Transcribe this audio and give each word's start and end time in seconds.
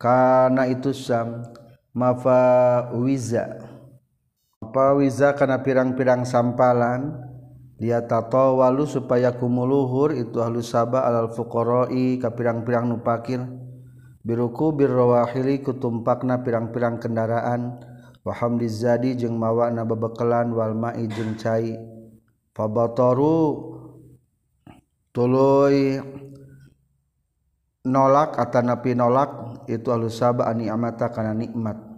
kana 0.00 0.64
itu 0.72 0.96
sam 0.96 1.44
mafa 1.92 2.88
wiza 2.96 3.60
wiza 4.98 5.38
karena 5.38 5.62
pirang-pirang 5.62 6.26
sampalan 6.26 7.14
dia 7.78 8.02
tato 8.02 8.58
walu 8.58 8.86
supaya 8.86 9.30
kumuluhur 9.34 10.10
itu 10.14 10.42
halus 10.42 10.74
sabah 10.74 11.06
alal 11.06 11.30
fuqaroi 11.30 12.18
ka 12.18 12.34
pirang-pirang 12.34 12.90
nupakir 12.90 13.42
biruku 14.24 14.74
birrawahili 14.74 15.62
kutumpakna 15.62 16.42
pirang-pirang 16.42 16.98
kendaraan. 16.98 17.92
Waham 18.24 18.56
dizadi 18.56 19.20
jeung 19.20 19.36
mawana 19.36 19.84
bebekelan 19.84 20.48
wal 20.56 20.72
ma'i 20.72 21.04
jeung 21.12 21.36
cai. 21.36 21.76
Fabataru 22.56 23.68
tuluy 25.12 26.00
nolak 27.84 28.40
atanapi 28.40 28.96
nolak 28.96 29.60
itu 29.68 29.92
halus 29.92 30.16
sabah 30.16 30.48
ani 30.48 30.72
amata 30.72 31.12
kana 31.12 31.36
nikmat 31.36 31.93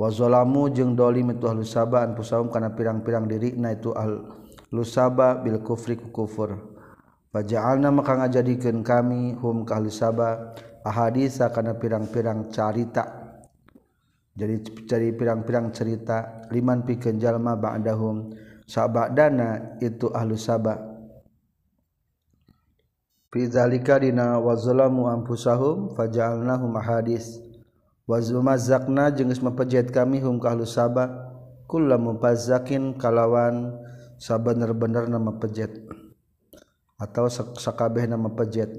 wazolamu 0.00 0.72
jeung 0.72 0.96
dolim 0.96 1.36
itu 1.36 1.44
ahlu 1.44 1.60
sabaan 1.60 2.16
pusaum 2.16 2.48
kana 2.48 2.72
pirang-pirang 2.72 3.28
diri 3.28 3.52
na 3.60 3.76
itu 3.76 3.92
ahlu 3.92 4.80
saba 4.80 5.36
bil 5.36 5.60
kufri 5.60 6.00
ku 6.00 6.08
kufur. 6.08 6.56
Faja'alna 7.30 7.92
maka 7.92 8.16
ngajadikeun 8.16 8.80
kami 8.80 9.36
hum 9.36 9.68
ka 9.68 9.76
ahlu 9.76 9.92
saba 9.92 10.56
ahadisa 10.80 11.52
kana 11.52 11.76
pirang-pirang 11.76 12.48
carita. 12.48 13.36
Jadi 14.32 14.88
cari 14.88 15.12
pirang-pirang 15.12 15.68
cerita 15.68 16.48
liman 16.48 16.88
pikeun 16.88 17.20
jalma 17.20 17.60
ba'dahum. 17.60 18.32
Sabadana 18.64 19.76
itu 19.82 20.08
ahlu 20.14 20.38
saba 20.38 20.78
fi 23.34 23.42
zalika 23.50 23.98
dina 23.98 24.38
wazalamu 24.38 25.10
anfusahum 25.10 25.98
faja'alnahum 25.98 26.78
ahadis 26.78 27.49
wazumazakna 28.10 29.14
jeung 29.14 29.30
mempejat 29.30 29.94
kami 29.94 30.18
hum 30.18 30.42
ka 30.42 30.50
ahlu 30.50 30.66
sabah. 30.66 31.30
Kulla 31.70 31.94
mupazakin 31.94 32.98
kalawan 32.98 33.78
sabener-bener 34.18 35.06
nama 35.06 35.38
pejet 35.38 35.70
atau 36.98 37.30
sakabeh 37.30 38.10
nama 38.10 38.26
pejet 38.34 38.74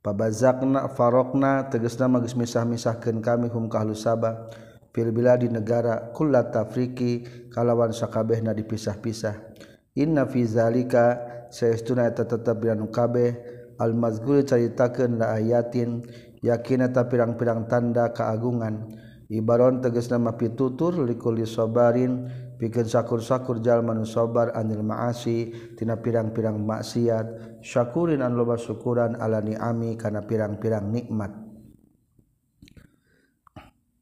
pabazakna 0.00 0.88
farokna 0.96 1.68
tegesna 1.68 2.08
magis 2.08 2.32
misah-misahkeun 2.32 3.20
kami 3.20 3.52
hum 3.52 3.68
ka 3.68 3.84
ahlu 3.84 3.92
sabah. 3.92 4.48
Fil 4.94 5.12
biladi 5.12 5.52
negara 5.52 6.14
kulla 6.16 6.48
tafriki 6.48 7.28
kalawan 7.52 7.92
sakabehna 7.92 8.56
dipisah-pisah. 8.56 9.52
Inna 10.00 10.24
fi 10.24 10.48
zalika 10.48 11.20
saestuna 11.52 12.08
eta 12.08 12.24
tetep 12.24 12.56
dina 12.56 12.88
kabeh. 12.88 13.52
Al 13.74 13.90
mazkur 13.90 14.46
caritakeun 14.46 15.18
la 15.18 15.34
ayatin 15.34 16.06
yakinata 16.44 17.08
pirang-pirang 17.08 17.64
tanda 17.64 18.12
keagungan 18.12 18.92
Ibaron 19.32 19.80
teges 19.80 20.12
nama 20.12 20.36
pitutur 20.36 20.92
likuli 21.00 21.48
sobarin 21.48 22.28
bikin 22.60 22.84
sakur-sakur 22.84 23.64
jalmanu 23.64 24.04
sobar 24.04 24.52
anil 24.52 24.84
maasi 24.84 25.48
tina 25.80 25.96
pirang-pirang 25.96 26.60
maksiat. 26.60 27.58
Syakurin 27.64 28.20
an 28.20 28.36
loba 28.36 28.60
syukuran 28.60 29.16
ala 29.16 29.40
ni'ami 29.40 29.96
kana 29.96 30.28
pirang-pirang 30.28 30.92
nikmat. 30.92 31.32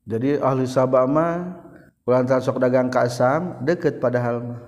Jadi 0.02 0.42
ahli 0.42 0.66
sabah 0.66 1.06
mah 1.06 1.62
ulantar 2.02 2.42
sok 2.42 2.58
dagang 2.58 2.90
ka 2.90 3.06
asam 3.06 3.62
deket 3.62 4.02
padahal 4.02 4.42
mah. 4.42 4.60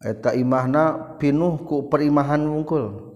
Eta 0.00 0.32
imahna 0.32 1.14
pinuh 1.20 1.60
ku 1.68 1.92
perimahan 1.92 2.40
wungkul. 2.48 3.09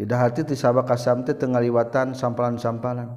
Lidah 0.00 0.28
hati 0.28 0.46
tisaba 0.46 0.88
kasamte 0.88 1.36
tengah 1.36 1.60
liwatan 1.60 2.16
sampalan-sampalan. 2.16 3.12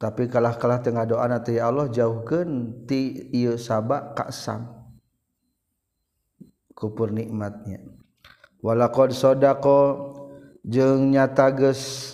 Tapi 0.00 0.28
kalah-kalah 0.28 0.84
tengah 0.84 1.08
doa 1.08 1.24
nanti 1.28 1.56
ya 1.56 1.72
Allah 1.72 1.88
jauhkan 1.88 2.82
ti 2.84 3.30
iya 3.32 3.56
sabak 3.56 4.16
kasam. 4.16 4.68
Kupur 6.74 7.14
nikmatnya. 7.14 7.80
Walakod 8.64 9.12
sodako 9.12 9.80
jeng 10.64 11.12
nyatages 11.12 12.12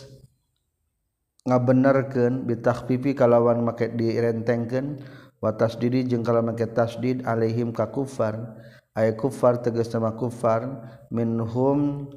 ngabenerkeun 1.47 2.45
pipi 2.91 3.17
kalawan 3.17 3.65
make 3.65 3.95
direntengkeun 3.97 5.01
watas 5.41 5.81
diri 5.81 6.05
jeung 6.05 6.21
kalawan 6.21 6.53
make 6.53 6.69
tasdid 6.75 7.25
alaihim 7.25 7.73
ka 7.73 7.89
kufar 7.89 8.61
ay 8.93 9.17
kufar 9.17 9.63
tegas 9.65 9.89
nama 9.95 10.13
kufar 10.13 10.85
minhum 11.09 12.11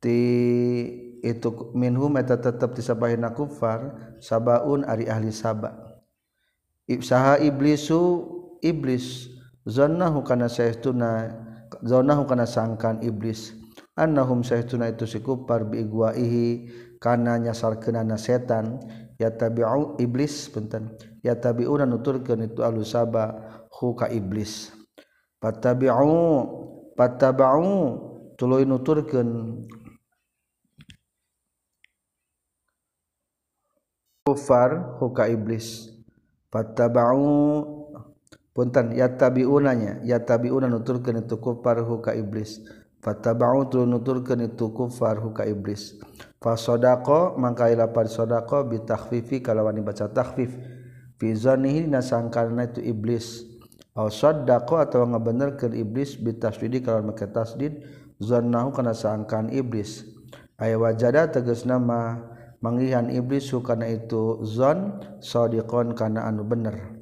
ti 0.00 0.20
itu 1.20 1.72
minhum 1.76 2.16
eta 2.16 2.40
tetep 2.40 2.72
disabahina 2.72 3.36
kufar 3.36 4.16
sabaun 4.24 4.88
ari 4.88 5.04
ahli 5.04 5.28
saba 5.28 6.00
ibsaha 6.88 7.36
iblisu 7.44 8.24
iblis 8.64 9.28
zannahu 9.68 10.24
kana 10.24 10.48
saestuna 10.48 11.30
zannahu 11.84 12.26
kana 12.26 12.44
sangkan 12.48 13.00
iblis. 13.04 13.54
Annahum 13.98 14.40
saestuna 14.40 14.88
itu 14.88 15.04
si 15.04 15.20
kufar 15.20 15.68
bi 15.68 15.84
igwaihi 15.84 16.46
kana 17.02 17.36
nyasarkeunana 17.36 18.16
setan 18.16 18.80
yatabi'u 19.20 20.00
iblis 20.00 20.48
punten 20.48 20.96
yatabi'una 21.20 21.84
nuturkeun 21.84 22.48
itu 22.48 22.64
ahli 22.64 22.80
saba 22.86 23.36
hu 23.68 23.92
ka 23.92 24.08
iblis. 24.08 24.72
Fatabi'u 25.40 26.16
fataba'u 26.96 27.68
tuluy 28.40 28.64
nuturkeun 28.64 29.28
kufar 34.30 35.02
huka 35.02 35.26
iblis. 35.26 35.90
Fattaba'u 36.54 37.66
punten 38.54 38.94
ya 38.94 39.10
tabiunanya 39.10 40.02
ya 40.06 40.22
tabiuna 40.22 40.70
nuturkeun 40.70 41.26
itu 41.26 41.42
kufar 41.42 41.82
huka 41.82 42.14
iblis. 42.14 42.62
Fattaba'u 43.02 43.66
tu 43.66 43.82
nuturkeun 43.82 44.46
itu 44.46 44.70
kufar 44.70 45.18
huka 45.18 45.50
iblis. 45.50 45.98
Fasadaqa 46.38 47.34
mangka 47.34 47.66
lapan 47.74 48.06
sadaqa 48.06 48.62
bi 48.70 48.78
takhfifi 48.86 49.42
kalawan 49.42 49.74
dibaca 49.74 50.06
takhfif. 50.06 50.54
Fi 51.18 51.28
zannihi 51.34 51.90
nasangkana 51.90 52.70
itu 52.70 52.80
iblis. 52.86 53.42
Aw 53.98 54.06
sadaqa 54.06 54.86
atau 54.86 55.02
ngabenerkeun 55.10 55.74
iblis 55.74 56.14
bi 56.14 56.38
tasdid 56.38 56.86
kalawan 56.86 57.10
make 57.10 57.26
tasdid 57.34 57.82
zannahu 58.22 58.70
kana 58.70 58.94
sangkan 58.94 59.50
iblis. 59.50 60.06
Aya 60.60 60.76
wajada 60.76 61.26
tegasna 61.28 61.80
mah 61.80 62.39
manggihan 62.60 63.08
iblis 63.08 63.48
sukana 63.48 63.88
itu 63.88 64.40
zon 64.44 65.00
sodiqon 65.20 65.96
kana 65.96 66.28
anu 66.28 66.44
bener. 66.46 67.00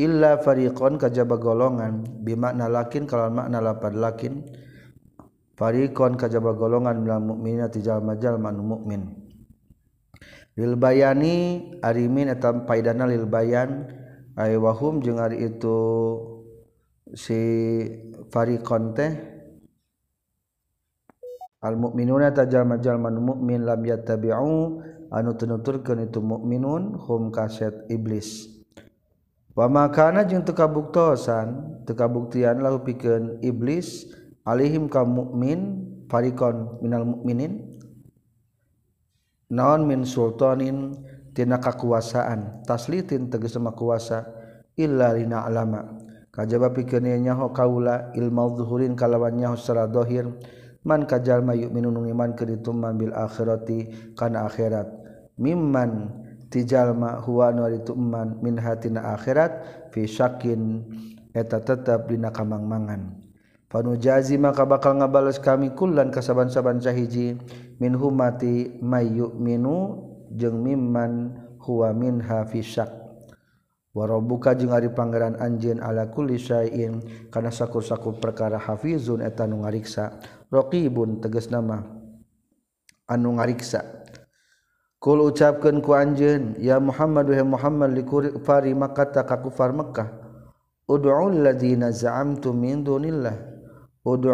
Illa 0.00 0.40
fariqon 0.40 0.96
kajaba 0.96 1.36
golongan 1.36 2.24
bimakna 2.24 2.64
lakin 2.68 3.04
kalau 3.04 3.28
makna 3.28 3.60
lapad 3.60 3.92
lakin 3.92 4.40
fariqon 5.56 6.16
kajaba 6.16 6.56
golongan 6.56 7.04
minal 7.04 7.20
mukmina 7.20 7.68
tijal 7.68 8.00
majal 8.00 8.40
manu 8.40 8.64
mukmin 8.64 9.22
lil 10.56 10.76
bayani 10.76 11.70
arimin 11.80 12.28
eta 12.28 12.52
paidana 12.68 13.08
lil 13.08 13.24
bayan 13.24 13.88
ay 14.36 14.56
wahum 14.56 15.00
jeung 15.00 15.20
ari 15.20 15.48
itu 15.48 15.78
si 17.12 17.40
fariqon 18.32 18.92
teh 18.96 19.31
mukminuna 21.62 22.34
tajam-jalman 22.34 23.22
mukmin 23.22 23.62
lam 23.62 23.78
yattabi'u 23.86 24.82
anu 25.14 25.30
tunuturkeun 25.38 26.10
itu 26.10 26.18
mukminun 26.18 26.98
hum 26.98 27.30
kaset 27.30 27.86
iblis. 27.86 28.50
Makanan 29.54 30.26
yang 30.32 30.42
tekabuktosan 30.42 31.84
tekabuktian 31.84 32.64
lalu 32.64 32.88
piken 32.88 33.38
iblis 33.44 34.10
alihim 34.48 34.88
kaum 34.88 35.12
mukmin 35.12 35.86
farikon 36.08 36.80
minal 36.80 37.04
mukminin 37.04 37.60
naon 39.52 39.84
min 39.84 40.08
sultanin 40.08 40.96
tina 41.36 41.60
kakuasaan 41.60 42.64
taslitin 42.64 43.28
tegas 43.28 43.52
sama 43.52 43.76
kuasa 43.76 44.24
illa 44.72 45.12
lina 45.12 45.44
alama 45.44 46.00
kajaba 46.32 46.72
pikeun 46.72 47.12
nyaho 47.20 47.52
kaula 47.52 48.08
ilmu 48.16 48.56
zuhurin 48.56 48.96
kalawan 48.96 49.36
nyaho 49.36 49.60
secara 49.60 49.84
dohir 49.84 50.32
man 50.82 51.06
kajallma 51.06 51.54
yuk 51.54 51.70
minun 51.70 51.98
iman 52.06 52.34
ke 52.34 52.46
itu 52.46 52.70
mambil 52.74 53.14
akhirati 53.14 54.12
kana 54.18 54.46
akhirat. 54.46 54.86
Mimman 55.38 56.12
tijalma 56.52 57.22
huwa 57.24 57.48
nu 57.54 57.64
itu 57.72 57.96
iman 57.96 58.36
min 58.44 58.60
hatina 58.60 59.16
akhirat 59.16 59.64
fi 59.90 60.04
syakin 60.04 60.84
eta 61.32 61.62
tetap 61.62 62.10
dina 62.10 62.28
kamangmangan. 62.28 63.22
Panu 63.72 63.96
jazi 63.96 64.36
maka 64.36 64.68
bakal 64.68 65.00
ngabales 65.00 65.40
kami 65.40 65.72
kullan 65.72 66.12
kasaban-saban 66.12 66.76
sahiji 66.76 67.40
min 67.80 67.96
humati 67.96 68.76
mayyuk 68.84 69.32
minu 69.40 69.96
jeung 70.28 70.60
mimman 70.60 71.40
huwa 71.56 71.96
minha 71.96 72.44
fi 72.44 72.60
syak. 72.60 72.92
Warobuka 73.96 74.52
jeung 74.52 74.76
ari 74.76 74.92
pangeran 74.92 75.40
anjeun 75.40 75.80
ala 75.80 76.12
kulli 76.12 76.36
syai'in 76.36 77.00
kana 77.32 77.48
sakur-sakur 77.48 78.20
perkara 78.20 78.60
hafizun 78.60 79.24
eta 79.24 79.48
nu 79.48 79.64
ngariksa. 79.64 80.20
raqibun 80.52 81.24
tegas 81.24 81.48
nama. 81.48 81.80
Anu 83.08 83.40
ngariksa. 83.40 84.04
Kul 85.02 85.18
ucapkeun 85.18 85.82
ku 85.82 85.98
anjen 85.98 86.54
ya 86.62 86.78
Muhammad 86.78 87.26
wa 87.26 87.58
Muhammad 87.58 87.90
likufari 87.90 88.70
makata 88.70 89.26
ka 89.26 89.42
kufar 89.42 89.74
Mekkah 89.74 90.22
ud'ul 90.86 91.42
ladzina 91.42 91.90
min 92.54 92.84
dunillah. 92.84 93.36
Ud'u 94.06 94.30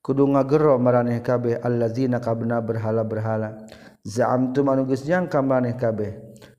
kudu 0.00 0.24
ngagero 0.32 0.80
maraneh 0.80 1.20
kabeh 1.20 1.60
alladzina 1.60 2.20
kabna 2.20 2.64
berhala-berhala. 2.64 3.68
Za'amtu 4.08 4.64
anu 4.64 4.88
geus 4.88 5.04
nyangka 5.04 5.44
maraneh 5.44 5.76
kabeh. 5.76 6.16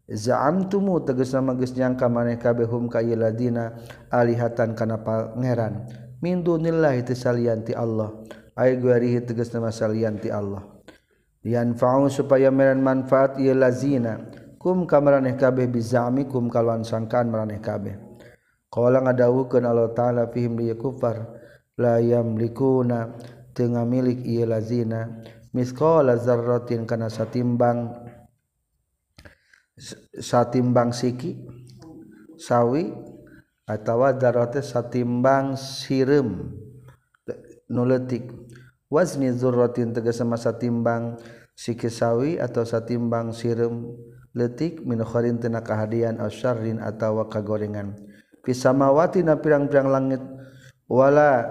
Za'amtumu 0.09 1.01
tegas 1.05 1.33
nama 1.33 1.57
geus 1.57 1.73
nyangka 1.73 2.05
maraneh 2.05 2.37
kabeh 2.37 2.69
hum 2.69 2.85
ka 2.85 3.01
alladzina 3.01 3.73
alihatan 4.13 4.77
kana 4.77 5.01
pangeran. 5.01 5.89
min 6.19 6.43
dunillahi 6.43 7.03
tisalianti 7.03 7.75
Allah. 7.75 8.13
Ay 8.59 8.75
guarihi 8.75 9.23
tegas 9.23 9.55
nama 9.55 9.71
salianti 9.71 10.27
Allah. 10.27 10.63
Yanfa'u 11.47 12.11
supaya 12.11 12.51
meran 12.51 12.83
manfaat 12.83 13.39
ieu 13.39 13.55
lazina. 13.55 14.19
Kum 14.59 14.83
kamaraneh 14.83 15.39
kabeh 15.39 15.71
bizamikum 15.71 16.51
kalawan 16.51 16.83
sangkaan 16.83 17.31
maraneh 17.31 17.63
kabeh. 17.63 17.95
Qala 18.67 18.99
ngadawukeun 18.99 19.63
Allah 19.63 19.95
taala 19.95 20.27
fihim 20.27 20.59
li 20.59 20.75
kufar 20.75 21.31
la 21.79 22.03
yamlikuna 22.03 23.15
teu 23.55 23.71
milik 23.87 24.27
ieu 24.27 24.43
lazina. 24.43 25.23
Misqala 25.55 26.19
zarratin 26.19 26.83
kana 26.83 27.07
satimbang 27.07 27.95
satimbang 30.19 30.91
siki 30.91 31.39
sawi 32.35 32.91
atawa 33.69 34.17
darote 34.17 34.65
satimbang 34.65 35.53
sirem. 35.53 36.57
Nuletik 37.69 38.25
wazni 38.89 39.29
zurratin 39.29 39.93
tegese 39.93 40.25
masa 40.25 40.57
timbang 40.57 41.21
sikisawi 41.53 42.41
atau 42.41 42.65
satimbang 42.65 43.29
sirem. 43.29 43.93
Letik 44.33 44.81
min 44.81 45.01
kharin 45.05 45.37
tina 45.37 45.61
kahadian 45.61 46.17
au 46.17 46.33
syarrin 46.33 46.81
atawa 46.81 47.29
kagorengan. 47.29 47.93
Fi 48.41 48.57
samawati 48.57 49.21
na 49.21 49.37
pirang-pirang 49.37 49.89
langit 49.89 50.21
wala 50.89 51.45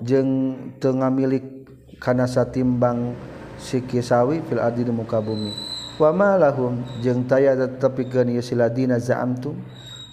jeung 0.00 0.56
teu 0.80 0.96
ngamilik 0.96 1.68
kana 2.00 2.24
satimbang 2.24 3.12
sikisawi 3.60 4.40
fil 4.48 4.60
ardi 4.60 4.88
muka 4.88 5.20
bumi. 5.20 5.52
Wa 6.00 6.12
ma 6.12 6.40
lahum 6.40 6.80
jeung 7.04 7.28
taya 7.28 7.52
tetepikeun 7.52 8.32
yusiladina 8.32 8.96
za'amtu 8.96 9.52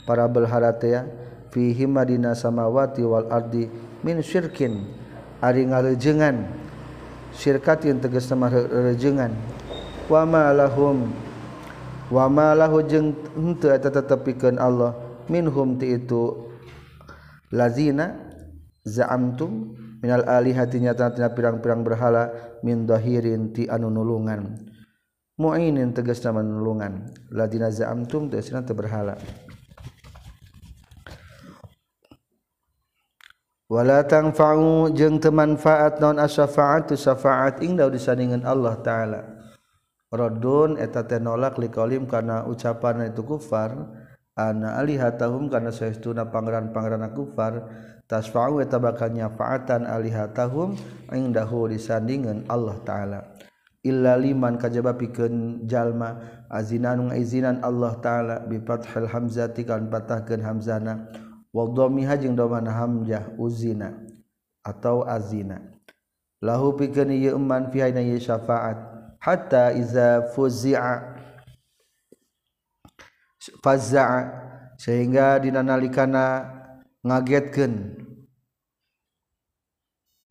para 0.04 0.28
belharatea 0.28 1.19
fi 1.50 1.74
himadina 1.74 2.38
samawati 2.38 3.02
wal 3.06 3.30
ardi 3.30 3.70
min 4.06 4.22
syirkin. 4.22 4.86
Ari 5.40 5.72
ngalejengan 5.72 6.36
yang 7.40 8.00
tegas 8.04 8.28
sama 8.28 8.52
rejengan. 8.52 9.32
Wa 10.12 10.28
ma 10.28 10.52
lahum. 10.52 11.16
Wa 12.12 12.28
ma 12.28 12.52
lahu 12.58 12.84
jeung 12.84 13.16
henteu 13.38 13.72
eta 13.72 13.88
tetepikeun 13.88 14.60
Allah. 14.60 14.98
Minhum 15.30 15.78
ti 15.78 15.94
itu 15.94 16.50
lazina 17.54 18.18
za'amtum 18.82 19.78
minal 20.02 20.26
alihati 20.26 20.82
nyata 20.82 21.14
tina 21.14 21.30
pirang-pirang 21.32 21.86
berhala 21.86 22.34
min 22.66 22.84
dahirin 22.90 23.54
ti 23.54 23.70
anu 23.70 23.88
nulungan. 23.94 24.58
Mu'inin 25.40 25.96
tegas 25.96 26.20
nama 26.26 26.44
nulungan. 26.44 27.14
Ladina 27.32 27.72
za'amtum 27.72 28.28
tegasna 28.28 28.66
teu 28.66 28.76
berhala 28.76 29.16
walatang 33.70 34.34
fau 34.34 34.90
jeung 34.90 35.22
temanfaat 35.22 36.02
non 36.02 36.18
asyafaat 36.18 36.90
tu 36.90 36.98
syafaat 36.98 37.62
ing 37.62 37.78
daud 37.78 37.94
disandingan 37.94 38.42
Allah 38.44 38.76
taala. 38.82 39.22
Rodun 40.10 40.82
eta 40.82 41.06
teh 41.06 41.22
nolak 41.22 41.62
likolim 41.62 42.10
karena 42.10 42.42
ucapan 42.50 43.14
itu 43.14 43.22
kufar 43.22 43.78
ana 44.34 44.82
alihatahum 44.82 45.54
karena 45.54 45.70
saestuna 45.70 46.34
pangeran-pangeran 46.34 47.14
kufar 47.14 47.70
tasfa'u 48.10 48.58
eta 48.58 48.82
bakal 48.82 49.14
nyafaatan 49.14 49.86
alihatahum 49.86 50.74
ing 51.14 51.30
dahu 51.30 51.70
disandingan 51.70 52.50
Allah 52.50 52.82
taala. 52.82 53.22
Illa 53.86 54.18
liman 54.18 54.58
kajaba 54.58 54.98
pikeun 54.98 55.70
jalma 55.70 56.18
azinan 56.50 57.14
izinanan 57.14 57.62
Allah 57.62 57.94
taala 58.02 58.36
bi 58.50 58.58
fathil 58.58 59.06
hamzati 59.06 59.62
kan 59.62 59.94
patahkeun 59.94 60.42
hamzana. 60.42 61.29
waldhomiha 61.54 62.18
jeung 62.18 62.38
domana 62.38 62.72
hamzah 62.72 63.34
uzina 63.38 63.94
atau 64.62 65.04
azina. 65.08 65.62
Lahu 66.40 66.78
pikeun 66.78 67.12
ieu 67.12 67.36
eman 67.36 67.68
fi 67.72 67.84
hayna 67.84 68.02
syafaat. 68.20 68.78
Hatta 69.20 69.76
iza 69.76 70.32
fuzi'a 70.32 71.20
fazza'a 73.60 74.20
sehingga 74.80 75.44
dinanalikana 75.44 76.48
ngagetkeun. 77.04 78.00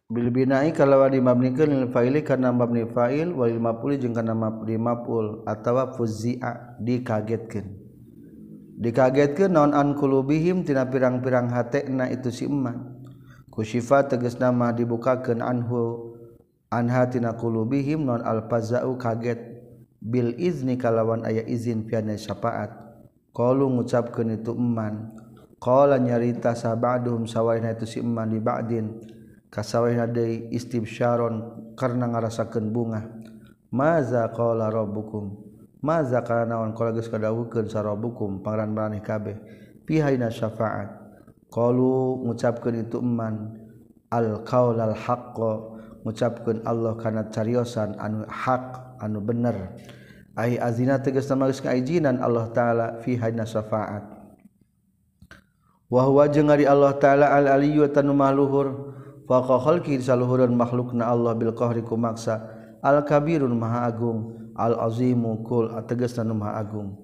Bil 0.09 0.33
bina'i 0.33 0.73
kalawan 0.73 1.13
dimabnikeun 1.13 1.69
lil 1.69 1.93
fa'ili 1.93 2.25
kana 2.25 2.49
mabni 2.49 2.89
fa'il 2.89 3.29
walil 3.37 3.61
maf'ul 3.61 4.01
jeung 4.01 4.17
kana 4.17 4.33
mabni 4.33 4.81
maf'ul 4.81 5.45
atawa 5.45 5.93
fuzi'a 5.93 6.81
dikagetkeun. 6.81 7.88
dikagetkan 8.79 9.59
nonankuluubihim 9.59 10.63
tina 10.63 10.87
pirang-pirang 10.87 11.51
hatna 11.51 12.07
itu 12.15 12.31
siman 12.31 13.03
kusifa 13.51 14.07
teges 14.07 14.39
nama 14.39 14.71
dibukakan 14.71 15.43
anhu 15.43 16.15
anhatinakuluubihim 16.71 18.05
non 18.07 18.23
alpazau 18.23 18.95
kaget. 18.95 19.59
Bil 19.99 20.39
izni 20.39 20.79
kalawan 20.79 21.27
ayah 21.27 21.43
izin 21.43 21.83
piana 21.91 22.15
syafaat. 22.15 22.71
Kalau 23.35 23.67
ngucapkan 23.67 24.31
itu 24.31 24.55
eman 24.55 25.11
qala 25.59 25.99
nyarita 25.99 26.55
sabaduhum 26.55 27.27
sawaina 27.27 27.75
itu 27.75 27.83
si 27.83 27.99
eman 27.99 28.31
di 28.31 28.39
ba'din. 28.39 28.95
Kasawaina 29.51 30.07
istib 30.07 30.55
istibsyaron 30.87 31.35
karena 31.75 32.07
ngarasakan 32.15 32.71
bunga. 32.71 33.11
Maza 33.75 34.29
qala 34.31 34.71
rabbukum? 34.71 35.48
maza 35.83 36.23
karena 36.27 36.59
naon 36.59 36.75
kalau 36.75 36.95
geus 36.95 37.07
kadawukeun 37.07 37.71
sarabukum 37.71 38.43
pangeran 38.43 38.71
maneh 38.75 39.03
kabeh. 39.03 39.39
Pihaina 39.87 40.29
syafaat. 40.29 40.91
Qalu 41.49 42.29
ngucapkeun 42.29 42.85
itu 42.85 43.01
eman. 43.01 43.57
Al 44.13 44.45
qaulal 44.45 44.97
haqqo 44.97 45.81
ngucapkeun 46.05 46.65
Allah 46.65 46.97
kana 46.97 47.29
cariosan 47.33 47.97
anu 47.97 48.25
hak 48.29 48.99
anu 49.01 49.21
bener. 49.25 49.77
Ai 50.39 50.61
azina 50.61 51.01
tegas 51.03 51.27
nama 51.27 51.51
geus 51.51 51.65
kaijinan 51.65 52.21
Allah 52.21 52.47
taala 52.53 52.87
fi 53.03 53.17
haina 53.17 53.49
syafaat. 53.49 54.05
Wa 55.89 56.05
huwa 56.05 56.29
jeung 56.29 56.53
ari 56.53 56.69
Allah 56.69 56.93
taala 57.01 57.33
al 57.33 57.49
aliyyu 57.49 57.89
tanu 57.89 58.13
mahluhur 58.13 58.93
faqa 59.25 59.57
khalqi 59.65 59.97
saluhuran 60.05 60.53
makhlukna 60.53 61.09
Allah 61.09 61.33
bil 61.33 61.57
qahri 61.57 61.81
kumaksa. 61.81 62.45
Al 62.85 63.03
kabirun 63.09 63.57
maha 63.57 63.89
agung. 63.89 64.48
al-azimukul 64.59 65.71
ateges 65.79 66.19
Nanumha 66.19 66.59
Agung. 66.59 66.99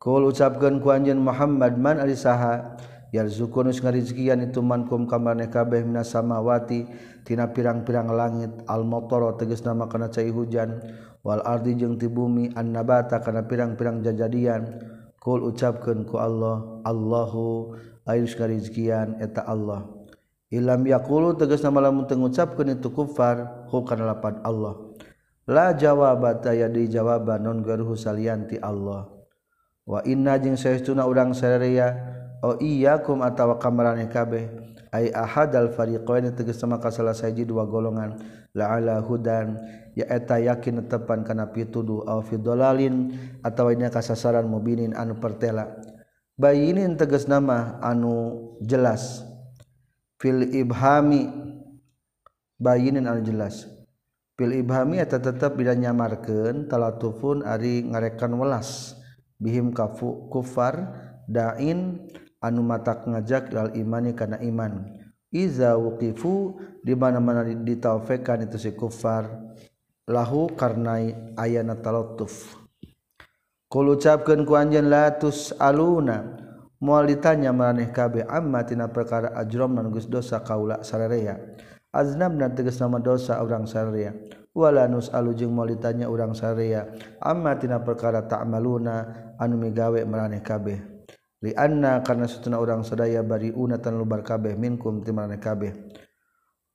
Kul 0.00 0.32
ucapkan 0.32 0.80
ku 0.80 0.88
anjeun 0.88 1.20
Muhammad 1.20 1.76
man 1.76 2.00
ari 2.00 2.16
saha 2.16 2.80
yarzuqu 3.12 3.60
nu 3.60 3.68
ngarizkian 3.68 4.40
itu 4.40 4.64
mankum 4.64 5.04
kamarne 5.04 5.52
kabeh 5.52 5.84
minas 5.84 6.16
samawati 6.16 6.88
tina 7.28 7.52
pirang-pirang 7.52 8.08
langit 8.08 8.48
al 8.64 8.88
motoro 8.88 9.36
tegas 9.36 9.60
nama 9.60 9.92
kana 9.92 10.08
cai 10.08 10.32
hujan 10.32 10.80
wal 11.20 11.44
ardi 11.44 11.76
jeung 11.76 12.00
ti 12.00 12.08
bumi 12.08 12.48
an 12.56 12.72
nabata 12.72 13.20
kana 13.20 13.44
pirang-pirang 13.44 14.00
jajadian. 14.00 14.66
Kul 15.20 15.44
ucapkeun 15.52 16.08
ku 16.08 16.16
Allah 16.16 16.80
Allahu 16.88 17.76
ayus 18.08 18.32
ngarizkian 18.40 19.20
eta 19.20 19.44
Allah. 19.44 19.84
Ilam 20.48 20.82
yaqulu 20.88 21.36
tegas 21.36 21.60
nama 21.60 21.92
lamun 21.92 22.08
teu 22.08 22.16
ngucapkeun 22.16 22.74
itu 22.74 22.88
kufar 22.90 23.68
hu 23.68 23.84
kana 23.84 24.08
lapan 24.16 24.40
Allah. 24.42 24.89
la 25.50 25.74
jawabata 25.74 26.54
ya 26.54 26.70
di 26.70 26.86
jawaban 26.86 27.42
non 27.42 27.58
garhu 27.66 27.98
salianti 27.98 28.62
Allah. 28.62 29.10
Wa 29.82 29.98
inna 30.06 30.38
jeung 30.38 30.54
saestuna 30.54 31.02
urang 31.10 31.34
sarerea 31.34 31.90
o 32.46 32.54
iyyakum 32.62 33.26
atawa 33.26 33.58
kamarane 33.58 34.06
kabeh 34.06 34.46
ay 34.94 35.10
ahad 35.10 35.50
al 35.58 35.74
fariqain 35.74 36.30
tegas 36.38 36.62
sama 36.62 36.78
kasalah 36.78 37.10
saji 37.10 37.42
dua 37.42 37.66
golongan 37.66 38.14
la 38.54 38.78
ala 38.78 39.02
hudan 39.02 39.58
ya 39.98 40.06
eta 40.06 40.38
yakin 40.38 40.86
tepan 40.86 41.26
kana 41.26 41.50
pituduh 41.50 42.06
aw 42.06 42.22
fi 42.22 42.38
dalalin 42.38 43.10
atawa 43.42 43.74
nya 43.74 43.90
kasasaran 43.90 44.46
mubinin 44.46 44.94
anu 44.94 45.18
pertela. 45.18 45.66
Bayinin 46.38 46.94
tegas 46.94 47.26
nama 47.26 47.82
anu 47.82 48.54
jelas. 48.62 49.26
Fil 50.22 50.54
ibhami 50.54 51.26
bayinin 52.62 53.10
anu 53.10 53.26
jelas. 53.26 53.79
pil 54.40 54.56
ibhami 54.56 54.96
eta 54.96 55.20
tetep 55.20 55.52
bila 55.60 55.76
nyamarkeun 55.76 56.64
talatufun 56.64 57.44
ari 57.44 57.84
ngarekan 57.84 58.32
welas. 58.40 58.96
Bihim 59.36 59.76
kafu 59.76 60.32
kufar 60.32 60.96
dain 61.28 62.08
anu 62.40 62.64
matak 62.64 63.04
ngajak 63.04 63.52
lal 63.52 63.76
imani 63.76 64.16
kana 64.16 64.40
iman. 64.40 64.96
Iza 65.28 65.76
wuqifu 65.76 66.56
di 66.80 66.96
mana-mana 66.96 67.44
ditaufekan 67.44 68.48
itu 68.48 68.56
si 68.56 68.72
kufar. 68.72 69.28
Lahu 70.08 70.48
karena 70.56 71.04
ayana 71.36 71.76
talatuf. 71.76 72.56
Kul 73.68 73.94
ucapkeun 73.94 74.48
ku 74.48 74.56
anjeun 74.56 74.88
latus 74.88 75.52
aluna 75.60 76.40
moal 76.80 77.06
ditanya 77.06 77.52
maraneh 77.52 77.92
kabeh 77.92 78.24
amma 78.24 78.64
tina 78.64 78.88
perkara 78.88 79.36
ajrom 79.36 79.76
nan 79.76 79.92
geus 79.92 80.08
dosa 80.08 80.40
kaula 80.40 80.80
sararea 80.80 81.36
aznabna 81.90 82.50
tegas 82.54 82.78
nama 82.78 83.02
dosa 83.02 83.42
orang 83.42 83.66
syria 83.66 84.14
wala 84.50 84.90
nus'alu 84.90 85.30
jeung 85.34 85.54
moal 85.54 85.70
ditanya 85.70 86.10
urang 86.10 86.34
syria 86.34 86.90
amma 87.22 87.54
tina 87.54 87.78
perkara 87.82 88.26
ta'maluna 88.26 89.06
anu 89.38 89.54
migawe 89.58 90.02
maraneh 90.06 90.42
kabeh? 90.42 90.78
Li 91.40 91.56
anna 91.56 92.04
kana 92.04 92.28
satuna 92.28 92.60
urang 92.60 92.84
sadaya 92.84 93.24
bariuna 93.24 93.80
tan 93.80 93.96
lubar 93.96 94.20
kabeh 94.20 94.58
minkum 94.60 95.00
ti 95.00 95.08
maraneh 95.08 95.40
kabeh. 95.40 95.72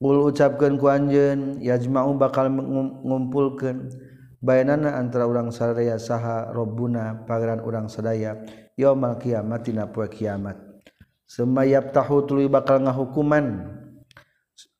Qul 0.02 0.18
ucapkeun 0.26 0.82
ku 0.82 0.90
anjen 0.90 1.62
yajma'u 1.62 2.18
bakal 2.18 2.50
ngumpulkeun 2.50 3.94
bayanana 4.42 4.98
antara 4.98 5.30
orang 5.30 5.54
syria 5.54 6.02
saha 6.02 6.50
robuna 6.50 7.24
pangeran 7.30 7.62
orang 7.62 7.88
sadaya 7.88 8.42
yaumal 8.74 9.22
kiamat 9.22 9.70
tina 9.70 9.86
poe 9.86 10.10
kiamat. 10.10 10.58
Semayap 11.30 11.94
tahu 11.94 12.26
tuluy 12.26 12.50
bakal 12.50 12.82
ngahukuman. 12.82 13.85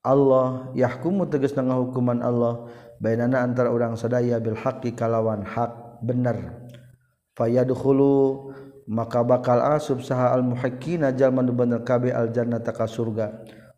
Allah 0.06 0.70
yahkumu 0.78 1.26
tegas 1.26 1.58
nangah 1.58 1.82
hukuman 1.82 2.22
Allah 2.22 2.70
bainana 3.02 3.42
antara 3.42 3.74
orang 3.74 3.98
sadaya 3.98 4.38
bil 4.38 4.56
haqqi 4.56 4.94
kalawan 4.94 5.42
hak 5.42 6.00
bener 6.06 6.62
fayadkhulu 7.34 8.54
maka 8.86 9.26
bakal 9.26 9.60
asub 9.74 10.06
saha 10.06 10.30
al 10.38 10.46
muhaqqina 10.46 11.10
jalma 11.18 11.42
nu 11.42 11.58
bener 11.58 11.82
kabeh 11.82 12.14
al 12.14 12.30
jannata 12.30 12.70
ka 12.70 12.86
surga. 12.86 13.34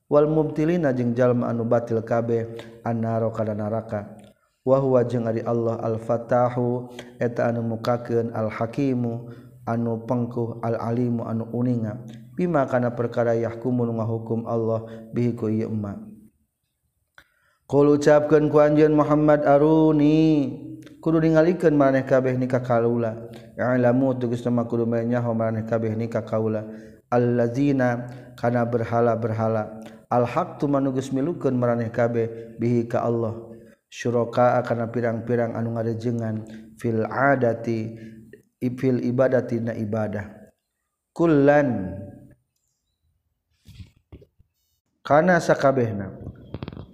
Wal 0.07 0.27
mubtilina 0.27 0.95
jeung 0.95 1.15
jalma 1.15 1.51
anu 1.51 1.67
batil 1.67 2.03
kabeh 2.03 2.59
annaro 2.83 3.31
kana 3.31 3.55
neraka. 3.55 4.19
Wa 4.67 4.83
huwa 4.83 5.03
jeung 5.07 5.27
ari 5.27 5.43
Allah 5.47 5.79
al 5.79 5.99
fatahu 5.99 6.91
eta 7.19 7.47
anu 7.47 7.63
mukakeun 7.63 8.35
al 8.35 8.51
hakimu 8.51 9.31
anu 9.63 10.03
pengkuh 10.03 10.59
al 10.63 10.79
alimu 10.79 11.23
anu 11.23 11.47
uninga. 11.55 12.03
Bima 12.35 12.67
kana 12.67 12.91
perkara 12.95 13.35
yahkumu 13.35 13.87
ngahukum 13.87 14.43
Allah 14.47 14.83
bihi 15.15 15.35
ku 15.35 15.47
ieu 15.51 15.71
Kul 17.67 17.99
ucapkeun 17.99 18.47
ku 18.47 18.63
anjeun 18.63 18.95
Muhammad 18.95 19.43
Aruni 19.43 20.55
kudu 21.03 21.19
ningalikeun 21.19 21.75
maneh 21.75 22.07
kabeh 22.07 22.39
nikah 22.39 22.63
kaula. 22.63 23.27
I'lamu 23.59 24.15
tugas 24.15 24.39
nama 24.47 24.63
kudu 24.63 24.87
manyaho 24.87 25.35
maneh 25.35 25.67
kabeh 25.67 25.91
nikah 25.91 26.23
kaula. 26.23 26.63
Allazina 27.11 28.07
kana 28.39 28.63
berhala-berhala 28.63 29.83
al-haq 30.07 30.63
tu 30.63 30.71
manugus 30.71 31.11
milukeun 31.11 31.59
maneh 31.59 31.91
kabeh 31.91 32.55
bihi 32.55 32.87
ka 32.87 33.03
Allah. 33.03 33.35
Syuroka 33.91 34.63
kana 34.63 34.87
pirang-pirang 34.87 35.51
anu 35.51 35.75
ngarejengan 35.75 36.47
fil 36.79 37.03
adati 37.03 37.99
fil 38.79 39.03
ibadati 39.03 39.59
na 39.59 39.75
ibadah. 39.75 40.23
Kullan 41.11 41.99
kana 45.03 45.43
sakabehna 45.43 46.15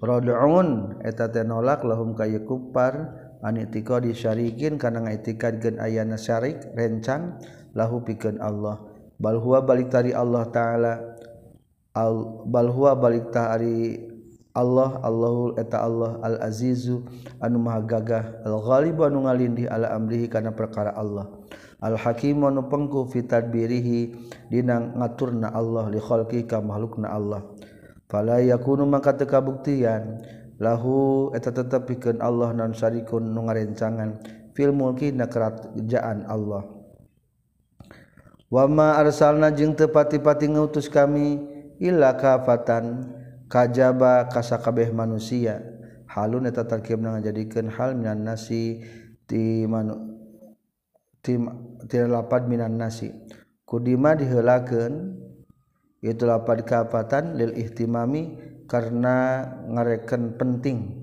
rodun 0.03 0.99
eta 0.99 1.31
tenolak 1.31 1.87
lahum 1.87 2.11
kayu 2.11 2.43
kupar 2.43 3.15
anitiko 3.39 4.03
disyarikin 4.03 4.75
karena 4.75 5.07
ngaitikad 5.07 5.63
gen 5.63 5.79
ayana 5.79 6.19
syarik 6.19 6.59
rencang 6.75 7.39
lahu 7.71 8.03
pikeun 8.03 8.43
Allah. 8.43 8.83
Bal 9.15 9.39
huwa 9.39 9.63
balik 9.63 9.87
tari 9.87 10.11
Allah 10.11 10.43
taala 10.51 10.93
al 11.95 12.43
bal 12.43 12.67
huwa 12.67 12.99
balik 12.99 13.31
tari 13.31 14.11
Allah 14.53 15.01
Allahul 15.01 15.55
eta 15.57 15.81
Allah 15.81 16.19
al 16.21 16.37
azizu 16.43 17.07
anu 17.41 17.57
maha 17.63 17.81
gagah 17.81 18.43
al 18.45 18.59
ghalib 18.61 19.01
anu 19.01 19.25
ngalindih 19.25 19.71
ala 19.71 19.95
amrihi 19.95 20.27
kana 20.27 20.51
perkara 20.51 20.91
Allah. 20.93 21.31
Al 21.79 21.95
hakim 21.95 22.43
anu 22.43 22.67
pengku 22.67 23.07
fi 23.07 23.23
tadbirihi 23.23 24.13
dina 24.51 24.79
ngaturna 24.79 25.51
Allah 25.55 25.87
li 25.87 25.99
khalqi 25.99 26.43
ka 26.43 26.59
makhlukna 26.59 27.11
Allah. 27.11 27.43
fala 28.13 28.37
yakunu 28.45 28.85
maka 28.85 29.17
teu 29.17 29.25
kabuktian. 29.25 30.21
Lahu 30.61 31.33
eta 31.33 31.49
tetep 31.49 31.89
pikeun 31.89 32.21
Allah 32.21 32.53
non 32.53 32.77
syarikun 32.77 33.33
nu 33.33 33.49
ngarencangan 33.49 34.21
fil 34.53 34.69
mulki 34.69 35.09
na 35.09 35.25
kerajaan 35.25 36.29
Allah. 36.29 36.61
Wa 38.53 38.69
ma 38.69 39.01
arsalna 39.01 39.49
jeung 39.49 39.73
teu 39.73 39.89
pati-pati 39.89 40.45
ngutus 40.53 40.93
kami 40.93 41.41
illa 41.81 42.13
kafatan 42.13 43.01
kajaba 43.49 44.29
kasakabeh 44.29 44.93
manusia. 44.93 45.57
Halun 46.05 46.45
eta 46.45 46.69
tarkib 46.69 47.01
ngajadikeun 47.01 47.73
hal 47.73 47.97
minan 47.97 48.21
nasi 48.21 48.85
ti 49.25 49.65
manu 49.65 50.21
ti 51.25 51.41
ti 51.89 51.97
lapad 51.97 52.45
minan 52.45 52.77
nasi. 52.77 53.09
Kudima 53.65 54.13
diheulakeun 54.13 55.17
itu 56.03 56.27
lapad 56.27 56.67
kafatan 56.67 57.39
lil 57.39 57.55
ihtimami 57.55 58.35
karena 58.67 59.47
ngareken 59.71 60.35
penting 60.35 60.99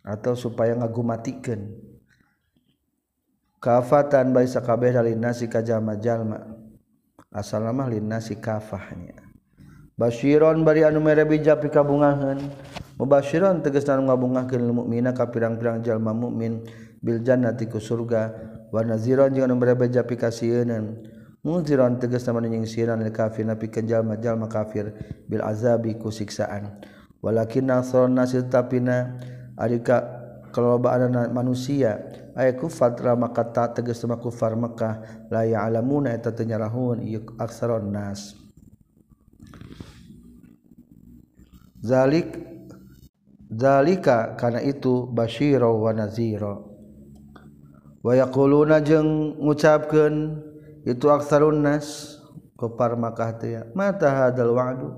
atau 0.00 0.32
supaya 0.32 0.72
ngagumatikeun 0.80 1.76
kafatan 3.60 4.32
baisa 4.32 4.64
kabeh 4.64 4.90
dari 4.90 5.12
nasi 5.14 5.46
kajama 5.46 6.00
jalma. 6.00 6.40
Asal 7.30 7.62
nama 7.62 7.86
lin 7.86 8.10
nasi 8.10 8.34
kafahnya. 8.42 9.14
Bashiron 9.94 10.66
bari 10.66 10.82
anu 10.82 10.98
mere 10.98 11.22
bija 11.22 11.54
pikabungahan. 11.60 12.42
Mubashiron 12.98 13.62
tegas 13.62 13.86
anu 13.86 14.10
ngabungakeun 14.10 14.60
lil 14.66 14.74
mukmina 14.74 15.14
ka 15.14 15.30
pirang-pirang 15.30 15.84
jalma 15.84 16.10
mukmin 16.10 16.66
bil 16.98 17.22
jannati 17.22 17.70
ku 17.70 17.78
surga. 17.78 18.34
Wa 18.74 18.82
naziron 18.82 19.30
jeung 19.30 19.46
anu 19.46 19.62
mere 19.62 19.78
bija 19.78 20.02
munziron 21.40 21.96
tegas 21.96 22.28
anu 22.28 22.44
nyingsieun 22.44 23.00
lil 23.00 23.12
kafir 23.12 23.48
pikeun 23.56 23.88
jalma-jalma 23.88 24.48
kafir 24.48 24.92
bil 25.28 25.42
azabi 25.44 25.96
ku 25.96 26.12
siksaan. 26.12 26.80
Walakin 27.20 27.68
nasron 27.68 28.16
nasil 28.16 28.48
tapina 28.48 29.20
arika 29.60 30.20
kelobaan 30.56 31.12
manusia 31.36 32.00
aya 32.32 32.56
kufar 32.56 32.96
maka 33.14 33.44
tak 33.52 33.76
tegas 33.76 34.00
sama 34.00 34.16
kufar 34.16 34.56
Mekah 34.56 35.28
la 35.28 35.44
ya'lamuna 35.44 36.16
eta 36.16 36.32
teu 36.32 36.48
aksaron 37.36 37.92
nas. 37.92 38.36
Zalik 41.80 42.36
zalika 43.52 44.36
karena 44.36 44.60
itu 44.60 45.08
basyiro 45.08 45.80
wa 45.80 45.92
naziro 45.96 46.54
wa 48.04 48.12
yaquluna 48.16 48.80
jeung 48.84 49.36
ngucapkeun 49.40 50.44
itu 50.86 51.12
aksarun 51.12 51.60
aksarunnas 51.60 52.16
kopar 52.56 52.96
maka 52.96 53.36
mata 53.76 54.08
hadal 54.08 54.52
wa'du 54.56 54.88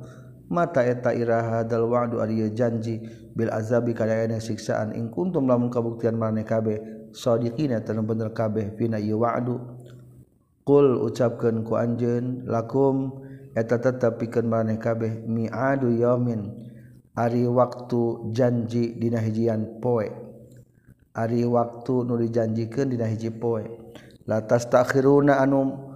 mata 0.52 0.84
eta 0.84 1.16
iraha 1.16 1.64
hadal 1.64 1.88
wa'du 1.88 2.20
ari 2.20 2.44
janji 2.52 3.00
bil 3.32 3.48
azabi 3.48 3.96
kana 3.96 4.36
siksaan. 4.36 4.92
In 4.92 5.08
kuntum 5.08 5.48
lamun 5.48 5.72
kabuktian 5.72 6.14
maneh 6.20 6.44
kabeh 6.44 7.08
sadiqina 7.16 7.80
tanu 7.80 8.04
bener 8.04 8.36
kabeh 8.36 8.76
fina 8.76 9.00
ieu 9.00 9.16
wa'du. 9.24 9.56
Qul 10.62 11.00
ucapkeun 11.02 11.66
ku 11.66 11.74
anjeun 11.74 12.46
lakum 12.46 13.24
eta 13.56 13.82
tetep 13.82 14.20
pikeun 14.22 14.46
maneh 14.46 14.78
kabeh 14.78 15.26
mi'adu 15.26 15.90
yaumin 15.90 16.46
ari 17.18 17.48
waktu 17.48 18.30
janji 18.30 18.94
dina 19.00 19.18
hijian 19.18 19.82
poe. 19.82 20.06
Ari 21.12 21.44
waktu 21.44 22.08
nu 22.08 22.16
dijanjikeun 22.16 22.88
dina 22.92 23.04
hiji 23.08 23.32
poe. 23.32 23.91
latas 24.26 24.70
takhiruna 24.70 25.42
anu 25.42 25.90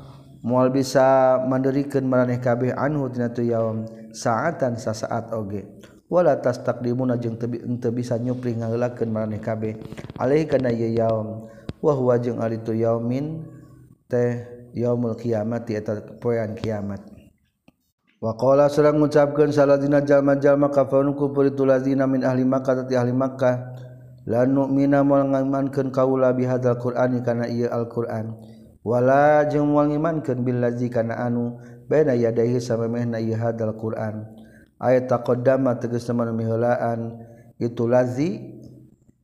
mual 0.46 0.70
bisa 0.70 1.38
mandirikan 1.42 2.06
maraneh 2.06 2.38
kabeh 2.38 2.70
anhu 2.74 3.10
tina 3.10 3.30
tu 3.34 3.42
yaum 3.42 3.86
saatan 4.14 4.78
sasaat 4.78 5.34
oge. 5.34 5.66
Wala 6.06 6.38
tas 6.38 6.62
takdimuna 6.62 7.18
jeung 7.18 7.34
teu 7.34 7.50
teu 7.82 7.90
bisa 7.90 8.14
nyupri 8.14 8.54
ngaheulakeun 8.54 9.10
maraneh 9.10 9.42
kabeh. 9.42 9.74
Alaihi 10.22 10.46
kana 10.46 10.70
ye 10.70 10.94
yaum 10.94 11.50
wa 11.82 11.92
huwa 11.98 12.14
jeung 12.22 12.38
ari 12.38 12.62
tu 12.62 12.70
yaumin 12.70 13.42
teh 14.06 14.46
yaumul 14.70 15.18
kiamat 15.18 15.66
eta 15.66 15.98
poean 16.22 16.54
kiamat. 16.54 17.02
Wa 18.22 18.38
qala 18.38 18.70
sareng 18.70 19.02
ngucapkeun 19.02 19.50
saladina 19.50 19.98
jalma-jalma 20.00 20.70
kafarun 20.70 21.12
kufur 21.18 21.50
itu 21.50 21.66
lazina 21.66 22.06
min 22.06 22.22
ahli 22.22 22.46
makkah 22.46 22.86
tati 22.86 22.94
ahli 22.94 23.10
makkah. 23.10 23.85
la 24.26 24.42
nu'mina 24.42 25.06
mal 25.06 25.30
lanuminamankan 25.30 25.94
kaula 25.94 26.34
bihadal 26.34 26.76
Qur'ani 26.82 27.22
karena 27.22 27.46
ia 27.46 27.70
Alquran. 27.70 28.34
Wala 28.82 29.46
jeung 29.46 29.70
mal 29.74 29.90
ngimankeun 29.90 30.42
bil 30.46 30.62
ladzi 30.62 30.90
kana 30.90 31.18
anu 31.18 31.58
baina 31.86 32.14
yadaihi 32.14 32.58
samemehna 32.58 33.22
ieu 33.22 33.38
hadal 33.38 33.74
Qur'an. 33.78 34.26
Ayat 34.82 35.08
taqaddama 35.08 35.78
tegas 35.78 36.10
manumihelaan 36.10 37.22
itu 37.56 37.86
ladzi 37.86 38.60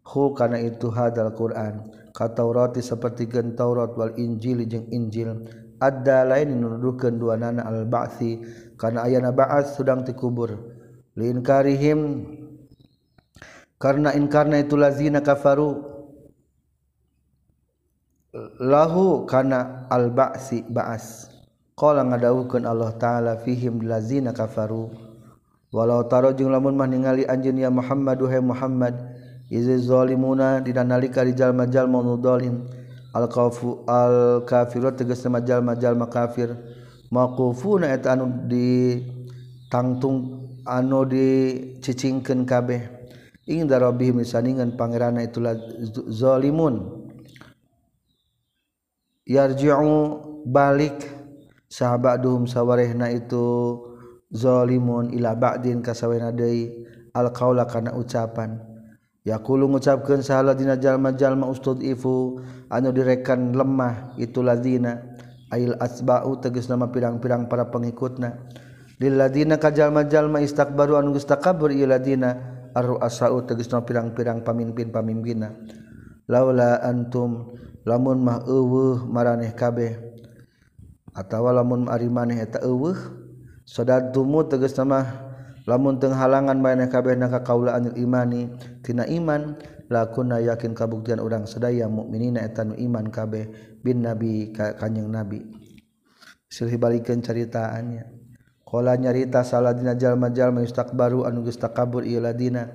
hu 0.07 0.35
kana 0.39 0.63
itu 0.63 0.91
hadal 0.91 1.35
Qur'an. 1.35 1.91
Ka 2.15 2.31
Taurati 2.31 2.85
seperti 2.85 3.27
gen 3.27 3.59
Taurat 3.59 3.95
wal 3.99 4.15
Injil 4.19 4.67
jeung 4.71 4.87
Injil. 4.91 5.47
Ada 5.83 6.23
lain 6.23 6.63
nuduhkeun 6.63 7.19
duanana 7.19 7.67
al 7.67 7.91
ba'si 7.91 8.39
kana 8.79 9.03
ayana 9.03 9.35
ba'ats 9.35 9.75
sedang 9.75 10.07
tikubur 10.07 10.79
linkarihim 11.19 11.99
karena 13.83 14.15
inkarna 14.15 14.63
itu 14.63 14.79
lazina 14.79 15.19
kafaru. 15.19 15.91
Lahu 18.63 19.27
kana 19.27 19.91
al 19.91 20.15
ba'si 20.15 20.63
ba'as. 20.63 21.27
Qala 21.75 22.07
ngadawukeun 22.07 22.63
Allah 22.63 22.95
taala 22.95 23.43
fihim 23.43 23.83
lazina 23.83 24.31
kafaru. 24.31 24.87
Walau 25.75 26.07
taro 26.07 26.31
jeung 26.31 26.55
lamun 26.55 26.79
mah 26.79 26.87
ningali 26.87 27.27
anjeun 27.27 27.59
ya 27.59 27.75
Muhammad 27.75 28.23
duhe 28.23 28.39
Muhammad 28.39 28.95
izi 29.51 29.83
zalimuna 29.83 30.63
dina 30.63 30.87
nalika 30.87 31.27
di 31.27 31.33
jalma-jalma 31.33 32.05
nu 32.05 32.21
zalim 32.21 32.69
al 33.17 33.25
kafu 33.25 33.81
al 33.89 34.45
kafiru 34.45 34.93
tegas 34.95 35.27
sama 35.27 35.43
jalma-jalma 35.43 36.07
kafir. 36.07 36.55
Maqufuna 37.11 37.91
eta 37.91 38.15
anu 38.15 38.47
di 38.47 39.03
tangtung 39.69 40.47
anu 40.65 41.03
dicicingkeun 41.05 42.47
kabeh. 42.47 43.02
ing 43.47 43.67
darabih 43.67 44.15
misaningan 44.15 44.79
pangerana 44.79 45.27
itulah 45.27 45.57
zalimun. 46.11 47.07
Yarji'u 49.27 49.95
balik. 50.47 51.23
Sahabat 51.73 52.21
duhum 52.21 52.45
sawarehna 52.45 53.09
itu 53.09 53.81
zalimun 54.29 55.09
ila 55.17 55.33
ba'din 55.33 55.81
kasawena 55.81 56.29
deui. 56.29 56.85
Alqaula 57.17 57.65
kana 57.65 57.97
ucapan. 57.97 58.61
Yaqulu 59.23 59.71
ngucapkeun 59.71 60.21
sahaladina 60.21 60.75
jalma-jalma 60.77 61.47
ustudifu 61.47 62.43
anu 62.67 62.91
direkan 62.91 63.55
lemah 63.55 64.19
itu 64.19 64.43
ladina 64.43 64.99
ail 65.55 65.79
asba'u 65.79 66.43
tegas 66.43 66.67
nama 66.67 66.91
pirang-pirang 66.91 67.47
para 67.47 67.71
pengikutna. 67.71 68.51
Lil 68.99 69.15
ladina 69.15 69.63
kajalma-jalma 69.63 70.43
istakbaru 70.43 70.99
anu 70.99 71.15
geus 71.15 71.25
takabur 71.25 71.71
ieu 71.71 71.87
ladina. 71.87 72.62
ar 72.73 73.01
asau 73.05 73.45
tegesna 73.45 73.85
pirang-pirang 73.85 74.45
pamimpin-pamimpinna. 74.45 75.53
Laula 76.29 76.81
antum 76.81 77.53
lamun 77.83 78.23
mah 78.23 78.47
eueuh 78.47 79.05
maraneh 79.05 79.53
kabeh 79.53 79.99
atawa 81.13 81.53
lamun 81.61 81.91
ari 81.91 82.09
maneh 82.09 82.41
eta 82.41 82.63
eueuh 82.63 82.97
sadatumu 83.67 84.47
tegesna 84.49 84.85
mah 84.87 85.07
lamun 85.67 85.99
teu 85.99 86.15
halangan 86.15 86.57
maneh 86.57 86.89
kabeh 86.89 87.19
na 87.19 87.29
kaula 87.43 87.75
anil 87.77 87.99
imani. 87.99 88.49
Tina 88.81 89.05
iman 89.05 89.59
lakuna 89.93 90.41
yakin 90.41 90.73
kabuktian 90.73 91.21
urang 91.21 91.45
sadaya 91.45 91.91
mukminina 91.91 92.41
eta 92.41 92.65
nu 92.65 92.79
iman 92.79 93.13
kabeh 93.13 93.77
bin 93.85 94.07
nabi 94.07 94.55
ka 94.55 94.79
kanjing 94.79 95.11
nabi. 95.11 95.43
Silih 96.49 96.77
balikeun 96.77 97.21
caritaannya. 97.25 98.22
Kala 98.73 98.97
nyarita 98.97 99.45
saladina 99.45 99.93
jalma-jalma 99.93 100.65
yustakbaru 100.65 101.29
anu 101.29 101.45
geus 101.45 101.61
takabur 101.61 102.09
ieu 102.09 102.25
ladina. 102.25 102.73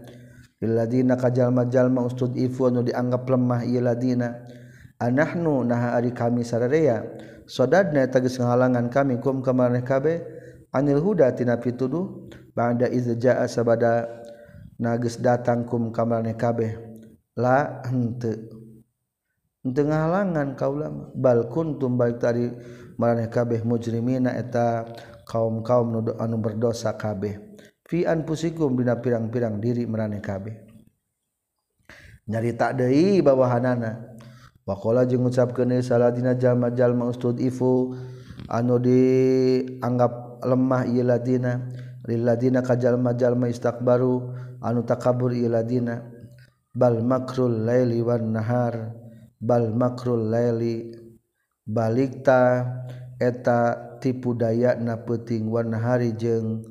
Ieu 0.61 0.69
ladina 0.69 1.17
kajalma-jalma 1.17 2.05
ustud 2.05 2.37
ifu 2.37 2.69
anu 2.69 2.85
dianggap 2.85 3.25
lemah 3.25 3.65
ieu 3.65 3.81
ladina. 3.81 4.45
Anahnu 5.01 5.65
naha 5.65 5.97
ari 5.97 6.13
kami 6.13 6.45
sararea. 6.45 7.01
Sodadna 7.49 8.05
tagis 8.13 8.37
geus 8.37 8.45
ngahalangan 8.45 8.93
kami 8.93 9.17
kum 9.17 9.41
ka 9.41 9.57
kabe. 9.81 10.21
anil 10.69 11.01
huda 11.01 11.33
tina 11.33 11.57
pituduh 11.57 12.29
ba'da 12.53 12.85
idza 12.93 13.17
jaa 13.17 13.47
sabada 13.49 14.05
nagis 14.77 15.17
datang 15.17 15.65
kum 15.65 15.89
ka 15.89 16.05
kabe. 16.37 16.77
La 17.33 17.81
henteu. 17.89 18.53
Henteu 19.65 19.89
ngahalangan 19.89 20.53
kaula 20.53 20.93
bal 21.17 21.49
kuntum 21.49 21.97
balik 21.97 22.21
tadi 22.21 22.53
maraneh 23.01 23.33
kabeh 23.33 23.65
mujrimina 23.65 24.37
eta 24.37 24.85
kaum-kaum 25.27 25.91
nudu 25.91 26.11
anu 26.15 26.39
berdosa 26.39 26.95
kabeh. 26.95 27.59
Fian 27.87 28.23
pusikum 28.23 28.75
dina 28.75 28.99
pirang-pirang 28.99 29.59
diri 29.59 29.83
meraneh 29.83 30.23
kabeh. 30.23 30.55
Nyarita 32.27 32.75
deui 32.75 33.19
bawahanana. 33.23 34.15
Waqala 34.67 35.07
jeung 35.07 35.23
ngucapkeun 35.23 35.79
saladina 35.79 36.35
jalma-jalma 36.35 37.07
ustud 37.07 37.39
ifu 37.39 37.95
anu 38.51 38.75
dianggap 38.83 40.43
lemah 40.43 40.83
ieu 40.91 41.07
ladina. 41.07 41.71
Lil 42.07 42.27
ladina 42.27 42.59
ka 42.59 42.75
jalma-jalma 42.75 43.47
istakbaru 43.47 44.35
anu 44.59 44.83
takabur 44.83 45.31
ieu 45.31 45.47
ladina. 45.47 46.03
Bal 46.75 46.99
makrul 46.99 47.63
laili 47.63 48.03
wan 48.03 48.35
nahar 48.35 48.91
bal 49.39 49.71
makrul 49.71 50.27
laili 50.27 50.91
balikta 51.63 52.67
eta 53.17 53.97
tipu 53.97 54.37
daya 54.37 54.77
na 54.77 55.01
peting 55.01 55.49
warnahari 55.49 56.13
jeng 56.13 56.61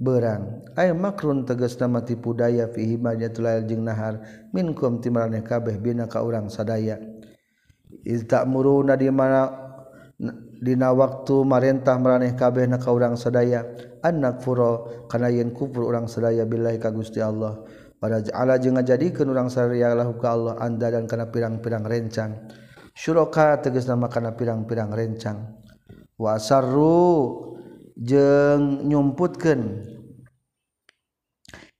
berang 0.00 0.64
aya 0.78 0.96
makrun 0.96 1.44
teges 1.44 1.76
nama 1.76 2.00
tipu 2.00 2.32
daya 2.32 2.70
fihimanya 2.70 3.28
tulail 3.28 3.66
jeung 3.68 3.84
nahar 3.84 4.22
minkum 4.54 5.02
timarane 5.02 5.44
kabeh 5.44 5.76
bina 5.76 6.08
ka 6.08 6.24
urang 6.24 6.48
sadaya. 6.48 6.96
Iz 8.00 8.24
ta'muruna 8.24 8.96
di 8.96 9.12
mana 9.12 9.50
dina 10.56 10.88
waktu 10.94 11.44
marentah 11.44 12.00
meraneh 12.00 12.32
kabeh 12.32 12.64
na 12.64 12.80
ka 12.80 12.94
urang 12.94 13.18
sadaya. 13.18 13.66
Anak 14.00 14.40
furo 14.40 15.04
kana 15.04 15.28
yen 15.28 15.52
kufur 15.52 15.84
urang 15.84 16.08
sadaya 16.08 16.48
billahi 16.48 16.80
ka 16.80 16.88
Gusti 16.88 17.20
Allah. 17.20 17.60
Pada 18.00 18.24
ja'ala 18.24 18.56
jeung 18.56 18.80
ngajadikeun 18.80 19.28
urang 19.28 19.52
sadaya 19.52 19.92
lahu 19.92 20.16
ka 20.16 20.32
Allah 20.32 20.56
anda 20.64 20.88
dan 20.88 21.04
kana 21.04 21.28
pirang-pirang 21.28 21.84
rencang. 21.84 22.48
Syuraka 22.96 23.60
tegas 23.60 23.84
nama 23.84 24.08
kana 24.08 24.32
pirang-pirang 24.32 24.88
rencang. 24.88 25.59
wasarru 26.20 27.48
jeung 27.96 28.84
nyumputkeun. 28.84 29.88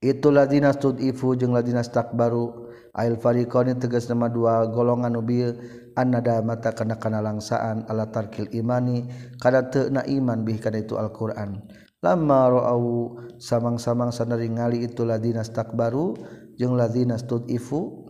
Itulah 0.01 0.49
dinas 0.49 0.81
tudifu 0.81 1.37
jeung 1.37 1.53
ladinas 1.53 1.93
takbaru 1.93 2.73
ail 2.97 3.21
fariqani 3.21 3.77
tegas 3.77 4.09
nama 4.09 4.33
dua 4.33 4.65
golongan 4.73 5.13
ubi 5.21 5.45
annada 5.93 6.41
mata 6.41 6.73
kana 6.73 6.97
kana 6.97 7.21
langsaan 7.21 7.85
ala 7.85 8.09
tarkil 8.09 8.49
imani 8.57 9.05
kada 9.37 9.69
teu 9.69 9.93
na 9.93 10.01
iman 10.09 10.41
bih 10.41 10.57
kana 10.57 10.81
itu 10.81 10.97
alquran. 10.97 11.61
Lamma 12.01 12.49
ra'au 12.49 13.21
samang-samang 13.37 14.09
sanari 14.09 14.49
ngali 14.49 14.89
itu 14.89 15.05
ladina 15.05 15.45
takbaru 15.45 16.17
jeung 16.57 16.81
ladina 16.81 17.21
tudifu 17.21 18.09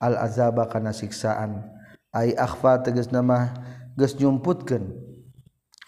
al 0.00 0.16
azaba 0.16 0.64
kana 0.64 0.96
siksaan. 0.96 1.60
Ai 2.08 2.32
akhfa 2.32 2.80
tegas 2.80 3.12
nama 3.12 3.52
geus 4.00 4.16
nyumputkeun. 4.16 5.07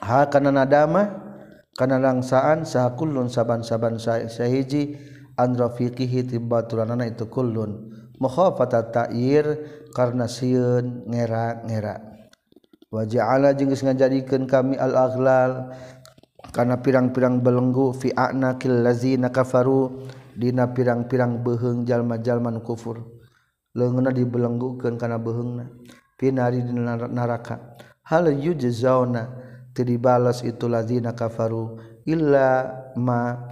ha 0.01 0.27
kana 0.33 0.51
nadama 0.53 1.31
kana 1.77 1.97
langsaan 1.97 2.69
saha 2.69 2.97
kullun 2.97 3.29
saban-saban 3.33 3.97
sahiji 4.01 4.97
an 5.41 5.57
rafiqihi 5.57 6.29
tibaturanana 6.29 7.09
itu 7.09 7.29
kullun. 7.29 7.93
Mukhafata 8.21 8.93
ta'ir 8.93 9.45
karena 9.97 10.29
sieun 10.29 11.09
ngera-ngera. 11.09 12.05
Wa 12.93 13.09
ja'ala 13.09 13.57
jeung 13.57 13.73
geus 13.73 13.81
ngajadikeun 13.81 14.45
kami 14.45 14.77
al 14.77 14.93
aghlal 14.93 15.73
kana 16.53 16.85
pirang-pirang 16.85 17.41
belenggu 17.41 17.97
fi 17.97 18.13
a'naqil 18.13 18.85
ladzina 18.85 19.33
kafaru 19.33 20.05
dina 20.37 20.69
pirang-pirang 20.69 21.41
beuheung 21.41 21.89
jalma-jalma 21.89 22.53
nu 22.53 22.61
kufur. 22.61 23.01
Leungeuna 23.73 24.13
dibelenggukeun 24.13 24.99
kana 24.99 25.17
beheungna 25.17 25.71
pinari 26.19 26.61
dina 26.61 26.99
neraka 27.09 27.79
hal 28.05 28.29
yujzauna 28.29 29.50
ti 29.81 29.97
dibalas 29.97 30.45
itu 30.45 30.69
lazina 30.69 31.17
kafaru 31.17 31.81
illa 32.05 32.69
ma 33.01 33.49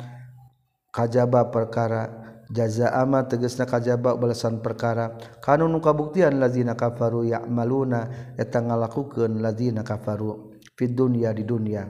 kajaba 0.93 1.49
perkara. 1.49 2.29
Jaza 2.49 2.93
ama 2.97 3.29
tegesna 3.29 3.69
kajaba 3.69 4.17
balasan 4.17 4.61
perkara. 4.61 5.17
Kanun 5.41 5.81
kabuktian 5.81 6.37
lazina 6.41 6.77
kafaru 6.77 7.25
ya'maluna 7.29 8.33
eta 8.37 8.61
ngalakukeun 8.61 9.41
lazina 9.41 9.85
kafaru 9.85 10.57
fid 10.77 10.93
dunya 10.97 11.33
di 11.33 11.45
dunya. 11.45 11.89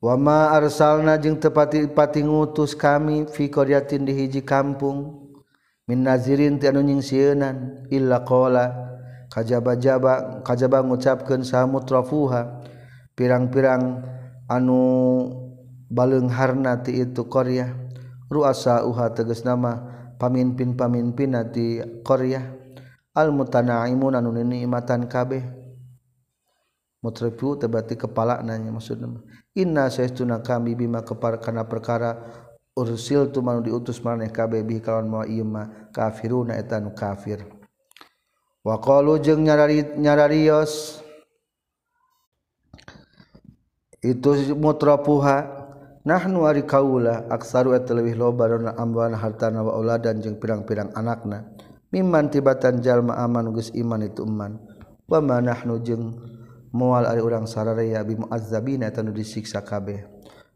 Wama 0.00 0.52
arsalna 0.56 1.20
jeung 1.20 1.36
tepati-pati 1.36 2.24
ngutus 2.24 2.72
kami 2.72 3.28
fi 3.28 3.52
qaryatin 3.52 4.08
di 4.08 4.12
hiji 4.16 4.44
kampung. 4.44 5.28
Min 5.88 6.04
nazirin 6.04 6.60
ti 6.60 6.68
anu 6.68 6.84
nyingsieunan 6.84 7.88
illa 7.92 8.24
qala 8.24 8.64
kajaba-jaba 9.38 10.42
kajaba 10.42 10.82
ngucapkeun 10.82 11.46
samutrafuha 11.46 12.66
pirang-pirang 13.14 14.02
anu 14.50 14.82
baleung 15.86 16.26
harna 16.26 16.82
ti 16.82 16.98
itu 16.98 17.30
qaryah 17.30 17.70
ruasa 18.26 18.82
uha 18.82 19.14
tegas 19.14 19.46
nama 19.46 19.78
pamimpin-pamimpin 20.18 21.38
ti 21.54 21.78
qaryah 22.02 22.42
al 23.14 23.30
mutanaimun 23.30 24.18
anu 24.18 24.34
nikmatan 24.34 25.06
kabeh. 25.06 25.42
Mutrifu 26.98 27.54
tebati 27.54 27.94
kepala 27.94 28.42
nanya 28.42 28.74
maksudna 28.74 29.22
inna 29.54 29.86
saestuna 29.86 30.42
kami 30.42 30.74
bima 30.74 31.06
kepar 31.06 31.38
kana 31.38 31.62
perkara 31.62 32.18
ursil 32.74 33.30
tu 33.30 33.38
manu 33.38 33.62
diutus 33.62 34.02
maneh 34.02 34.34
kabeh 34.34 34.66
bi 34.66 34.82
kawan 34.82 35.06
mau 35.06 35.22
ieu 35.22 35.46
kafiruna 35.94 36.58
eta 36.58 36.82
nu 36.82 36.90
kafir 36.98 37.57
Waqalu 38.66 39.22
jeung 39.22 39.46
nyarari 39.46 39.86
nyararios. 39.96 40.98
Itu 43.98 44.34
mutrapuha 44.54 45.66
nahnu 46.06 46.46
ari 46.46 46.62
kaula 46.62 47.26
aksaru 47.26 47.74
eta 47.74 47.92
leuwih 47.98 48.14
loba 48.14 48.46
dona 48.46 48.70
ambalan 48.78 49.18
hartana 49.18 49.66
wa 49.66 49.74
auladan 49.74 50.22
jeung 50.22 50.38
pirang-pirang 50.38 50.94
anakna. 50.94 51.50
Mimman 51.90 52.30
tibatan 52.30 52.78
jalma 52.84 53.18
aman 53.18 53.50
geus 53.56 53.74
iman 53.74 54.04
itu 54.04 54.22
iman 54.22 54.60
wa 55.08 55.18
ma 55.24 55.40
nahnu 55.40 55.80
jeung 55.82 56.14
moal 56.70 57.08
ari 57.08 57.24
urang 57.24 57.48
sararea 57.48 58.04
bi 58.04 58.14
muazzabina 58.14 58.86
eta 58.86 59.02
nu 59.02 59.10
disiksa 59.10 59.64
kabeh. 59.64 60.04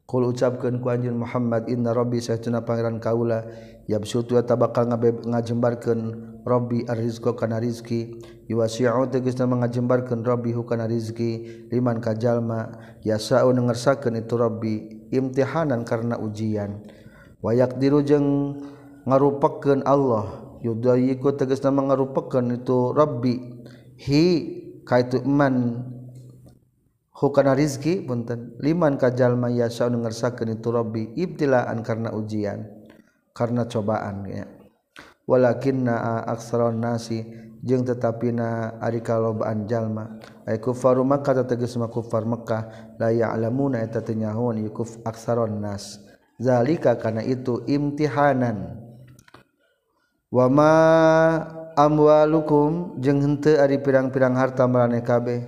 Kul 0.04 0.28
ucapkeun 0.28 0.82
ku 0.82 0.92
anjeun 0.92 1.16
Muhammad 1.16 1.72
inna 1.72 1.96
rabbi 1.96 2.20
saytuna 2.20 2.66
pangeran 2.66 3.00
kaula 3.00 3.48
yabsutu 3.88 4.36
eta 4.36 4.60
bakal 4.60 4.86
ngajembarkeun 4.92 6.31
Robbi 6.42 6.82
arrizqo 6.86 7.38
kana 7.38 7.62
rizki. 7.62 8.18
Yuwasi'u 8.50 9.06
tegasna 9.08 9.46
mangajembarkeun 9.46 10.26
Robbi 10.26 10.50
hukana 10.50 10.90
rizki. 10.90 11.66
Liman 11.70 12.02
ka 12.02 12.18
jalma 12.18 12.74
yasa'u 13.06 13.54
ngersakakeun 13.54 14.22
itu 14.22 14.34
Robbi 14.34 14.74
imtihanan 15.14 15.86
karena 15.86 16.18
ujian. 16.18 16.82
Wa 17.38 17.54
yaqdiru 17.54 18.02
jeung 18.02 18.58
ngarupakeun 19.06 19.86
Allah. 19.86 20.58
Yudayiku 20.62 21.34
tegasna 21.34 21.74
mangarupakeun 21.74 22.62
itu 22.62 22.94
Robbi 22.94 23.34
hi 23.98 24.24
kaitu 24.86 25.22
man 25.26 25.86
hukana 27.10 27.54
rizki 27.54 28.02
punten. 28.02 28.58
Liman 28.58 28.98
kajalma 28.98 29.50
yasa'u 29.50 29.94
ngersakeun 29.94 30.58
itu 30.58 30.68
Robbi 30.70 31.14
ibtilaan 31.18 31.82
karena 31.86 32.10
ujian. 32.14 32.66
Karena 33.32 33.64
cobaan 33.64 34.28
ya. 34.28 34.44
walakin 35.32 35.88
na 35.88 36.20
aksaron 36.28 36.76
nasi 36.76 37.24
jeung 37.64 37.88
tetapi 37.88 38.36
na 38.36 38.76
ari 38.84 39.00
kalobaan 39.00 39.64
jalma 39.64 40.20
ay 40.44 40.58
kufaru 40.60 41.06
makkah 41.06 41.46
tegas 41.46 41.72
ma 41.80 41.88
kufar 41.88 42.28
makkah. 42.28 42.92
La 43.00 43.08
ya'lamuna 43.08 43.80
eta 43.80 44.04
teu 44.04 44.12
nyahoan 44.12 44.60
yukuf 44.60 45.00
aksaron 45.08 45.56
nas. 45.62 46.02
Zalika 46.36 46.98
kana 46.98 47.24
itu 47.24 47.62
imtihanan. 47.64 48.76
Wa 50.28 50.50
ma 50.50 50.74
amwalukum 51.78 52.98
jeung 52.98 53.22
henteu 53.22 53.56
ari 53.62 53.78
pirang-pirang 53.78 54.34
harta 54.34 54.66
maraneh 54.66 55.00
kabeh. 55.06 55.46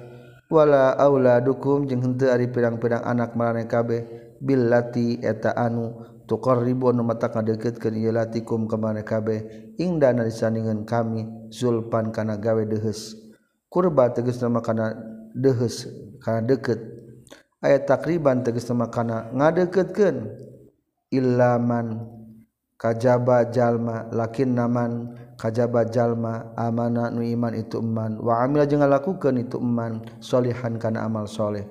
Wala 0.48 0.94
auladukum 0.94 1.90
jeung 1.90 2.00
henteu 2.00 2.30
ari 2.30 2.46
pirang-pirang 2.46 3.02
anak 3.02 3.34
maraneh 3.34 3.66
kabeh. 3.66 4.06
Billati 4.44 5.18
eta 5.24 5.56
anu 5.56 6.13
tukar 6.24 6.60
ribu 6.64 6.88
anu 6.88 7.04
mata 7.04 7.28
kadeket 7.28 7.76
ke 7.76 7.88
latikum 7.90 8.64
kemana 8.64 9.04
kabeh 9.04 9.72
ingda 9.76 10.12
disandingan 10.16 10.88
kami 10.88 11.28
zulpan 11.52 12.12
kana 12.12 12.40
gawe 12.40 12.64
dehes 12.64 13.16
kurba 13.68 14.12
teges 14.12 14.40
nama 14.40 14.64
kana 14.64 14.96
dehes 15.36 15.88
kana 16.24 16.40
deket 16.40 16.80
ayat 17.60 17.84
takriban 17.84 18.40
teges 18.40 18.68
nama 18.70 18.88
kana 18.88 19.28
ngadeketkan 19.36 20.32
ilaman 21.12 22.08
kajaba 22.80 23.48
jalma 23.52 24.08
lakin 24.12 24.56
naman 24.56 24.90
kajaba 25.36 25.88
jalma 25.88 26.52
amana 26.56 27.12
nu 27.12 27.20
iman 27.20 27.52
itu 27.52 27.80
iman 27.80 28.16
wa 28.20 28.42
amila 28.44 28.64
jangan 28.64 28.88
lakukan 28.88 29.36
itu 29.40 29.60
iman 29.60 30.00
solihan 30.18 30.80
kana 30.80 31.04
amal 31.04 31.28
soleh. 31.28 31.64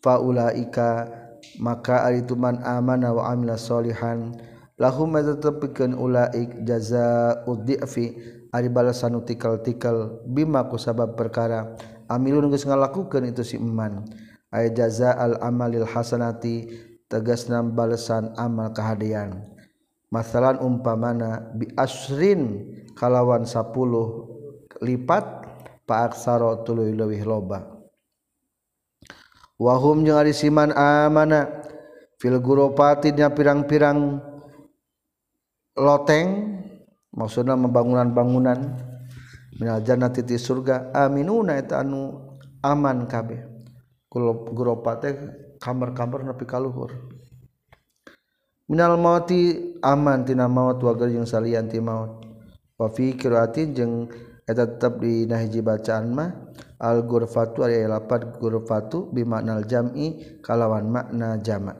Faulaika 0.00 1.19
maka 1.60 2.08
ituman 2.12 2.60
aman 2.62 3.04
wa 3.10 3.30
amila 3.30 3.54
solihan. 3.56 4.32
Lahum 4.80 5.12
tetepikeun 5.16 5.92
ulaik 5.92 6.64
jazaa'ud 6.64 7.68
di'fi. 7.68 8.38
Ari 8.50 8.66
balasan 8.66 9.14
tikal-tikal 9.22 10.26
bima 10.26 10.66
ku 10.66 10.74
sabab 10.74 11.14
perkara. 11.14 11.76
Amilun 12.10 12.50
geus 12.50 12.66
ngalakukeun 12.66 13.30
itu 13.30 13.46
si 13.46 13.54
iman 13.60 14.02
ay 14.50 14.74
jazaa'al 14.74 15.38
amalil 15.38 15.86
hasanati 15.86 16.66
tegasna 17.06 17.62
balasan 17.62 18.34
amal 18.34 18.74
kahadean 18.74 19.46
masalan 20.10 20.58
umpamana 20.58 21.54
bi 21.54 21.70
asrin 21.78 22.66
kalawan 22.98 23.46
10 23.46 23.70
lipat 24.82 25.24
paaksara 25.86 26.66
tuluy 26.66 26.94
leuwih 26.94 27.22
loba. 27.22 27.69
wahum 29.60 30.08
jeung 30.08 30.16
ari 30.16 30.32
siman 30.32 30.72
amana 30.72 31.60
fil 32.16 32.40
guropatinya 32.40 33.28
pirang-pirang 33.28 34.24
loteng 35.76 36.56
maksudna 37.12 37.60
membangunan-bangunan 37.60 38.58
minal 39.60 39.84
jannati 39.84 40.24
ti 40.24 40.40
surga 40.40 40.96
aminuna 40.96 41.60
eta 41.60 41.84
anu 41.84 42.32
aman 42.64 43.04
kabeh. 43.04 43.44
Guropat 44.10 44.96
teh 45.04 45.14
kamar-kamar 45.62 46.26
nepi 46.26 46.42
ka 46.42 46.58
luhur. 46.58 46.90
Minal 48.66 48.98
mauti 48.98 49.76
aman 49.78 50.26
tina 50.26 50.50
maut 50.50 50.82
wa 50.82 50.92
jeung 50.98 51.28
salian 51.28 51.70
ti 51.70 51.78
maut. 51.78 52.26
Wa 52.74 52.90
fi 52.90 53.14
qiraatin 53.14 53.70
jeung 53.70 53.94
eta 54.50 54.66
tetap 54.66 54.98
di 54.98 55.30
nahiji 55.30 55.62
bacaan 55.62 56.10
mah 56.10 56.50
al 56.82 57.06
ghurfatu 57.06 57.62
ari 57.62 57.86
lapat 57.86 58.42
ghurfatu 58.42 59.14
bi 59.14 59.22
maknal 59.22 59.62
jam'i 59.62 60.38
kalawan 60.42 60.90
makna 60.90 61.38
jamak 61.38 61.78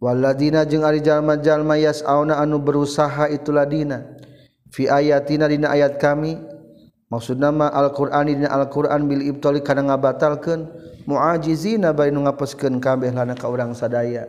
waladina 0.00 0.64
jeung 0.64 0.82
ari 0.82 1.04
jalma-jalma 1.04 1.76
yas'auna 1.76 2.40
anu 2.40 2.58
berusaha 2.58 3.28
itulah 3.28 3.68
dina. 3.68 4.16
Fi 4.72 4.88
ayatina 4.88 5.46
dina 5.46 5.70
ayat 5.70 6.00
kami. 6.00 6.40
Maksud 7.10 7.42
nama 7.42 7.68
Al-Qur'an 7.68 8.26
dina 8.26 8.48
Al-Qur'an 8.48 9.04
bil 9.04 9.28
ibtali 9.28 9.60
kana 9.60 9.84
ngabatalkeun. 9.92 10.66
Muajizina 11.04 11.92
bari 11.92 12.14
nu 12.14 12.24
ngapeskeun 12.24 12.80
kabeh 12.80 13.12
lana 13.12 13.36
ka 13.36 13.50
urang 13.50 13.76
sadaya. 13.76 14.24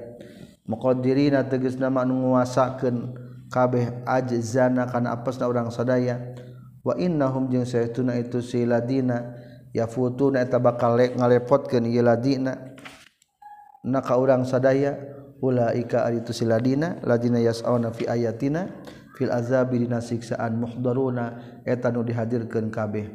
Muqaddirina 0.68 1.48
tegas 1.48 1.80
nama 1.80 2.04
nu 2.04 2.20
nguasakeun 2.20 3.16
kabeh 3.54 4.04
ajzana 4.04 4.90
kana 4.92 5.14
apesna 5.14 5.46
urang 5.48 5.70
sadaya. 5.72 6.20
wa 6.82 6.98
innahum 6.98 7.50
jeung 7.50 7.66
saytuna 7.66 8.18
itu 8.18 8.42
si 8.42 8.66
ladina 8.66 9.38
yafutuna 9.72 10.42
eta 10.42 10.58
bakal 10.58 10.98
ngalepotkeun 10.98 11.88
ieu 11.88 12.04
ladina. 12.04 12.76
Na 13.82 14.02
ka 14.06 14.14
urang 14.18 14.46
sadaya 14.46 14.94
ulaika 15.42 16.06
ari 16.06 16.22
itu 16.22 16.34
si 16.38 16.46
ladina 16.46 17.02
ladina 17.02 17.42
yas'auna 17.42 17.90
fi 17.90 18.06
ayatina 18.06 18.70
fil 19.18 19.34
azabi 19.34 19.82
dina 19.82 19.98
siksaan 19.98 20.58
muhdaruna 20.62 21.62
eta 21.66 21.90
nu 21.90 22.06
dihadirkeun 22.06 22.70
kabeh. 22.70 23.10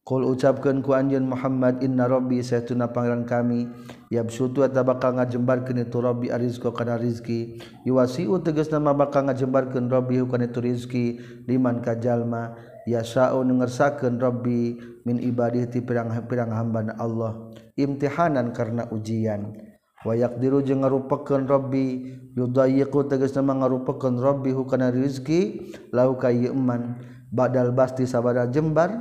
Qul 0.00 0.24
ucapkeun 0.24 0.80
ku 0.80 0.96
anjeun 0.96 1.28
Muhammad 1.28 1.84
inna 1.84 2.08
rabbi 2.08 2.40
saytuna 2.40 2.88
pangeran 2.88 3.28
kami 3.28 3.68
yabsutu 4.08 4.64
eta 4.64 4.80
bakal 4.80 5.20
ngajembarkeun 5.20 5.84
itu 5.84 6.00
rabbi 6.00 6.32
arizqa 6.32 6.72
kana 6.72 6.96
rizki 6.96 7.60
yuwasiu 7.84 8.40
tegasna 8.40 8.80
mah 8.80 8.96
bakal 8.96 9.28
ngajembarkeun 9.28 9.92
rabbi 9.92 10.24
kana 10.24 10.48
itu 10.48 10.58
rizki 10.64 11.04
liman 11.44 11.84
kajalma 11.84 12.56
yasaun 12.88 13.50
ngersakeun 13.60 14.20
Rabbi 14.20 14.76
min 15.04 15.16
ibadih 15.20 15.68
ti 15.68 15.80
pirang-pirang 15.80 16.52
hamba 16.52 16.94
Allah. 16.96 17.50
Imtihanan 17.76 18.52
karena 18.52 18.88
ujian. 18.92 19.56
Wa 20.00 20.16
yaqdiru 20.16 20.64
jeung 20.64 20.80
ngarupakeun 20.80 21.44
Rabbi 21.44 22.16
yudayiqu 22.32 23.04
tegasna 23.04 23.44
ngarupakeun 23.44 24.16
Rabbi 24.16 24.56
hukana 24.56 24.88
rezeki 24.88 25.72
lau 25.92 26.16
ka 26.16 26.32
yeman 26.32 26.96
badal 27.28 27.76
basti 27.76 28.08
sabada 28.08 28.48
jembar 28.48 28.96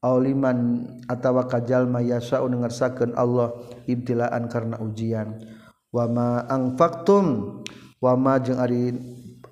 auliman 0.00 0.88
atawa 1.08 1.44
kajalma 1.44 2.00
yasaun 2.00 2.56
ngersakeun 2.60 3.12
Allah 3.16 3.52
ibtilaan 3.84 4.48
karena 4.48 4.80
ujian. 4.80 5.44
Wa 5.92 6.08
ma 6.08 6.44
wama 6.44 7.62
wa 8.00 8.12
ma 8.16 8.34
jeung 8.40 8.60
ari 8.60 8.96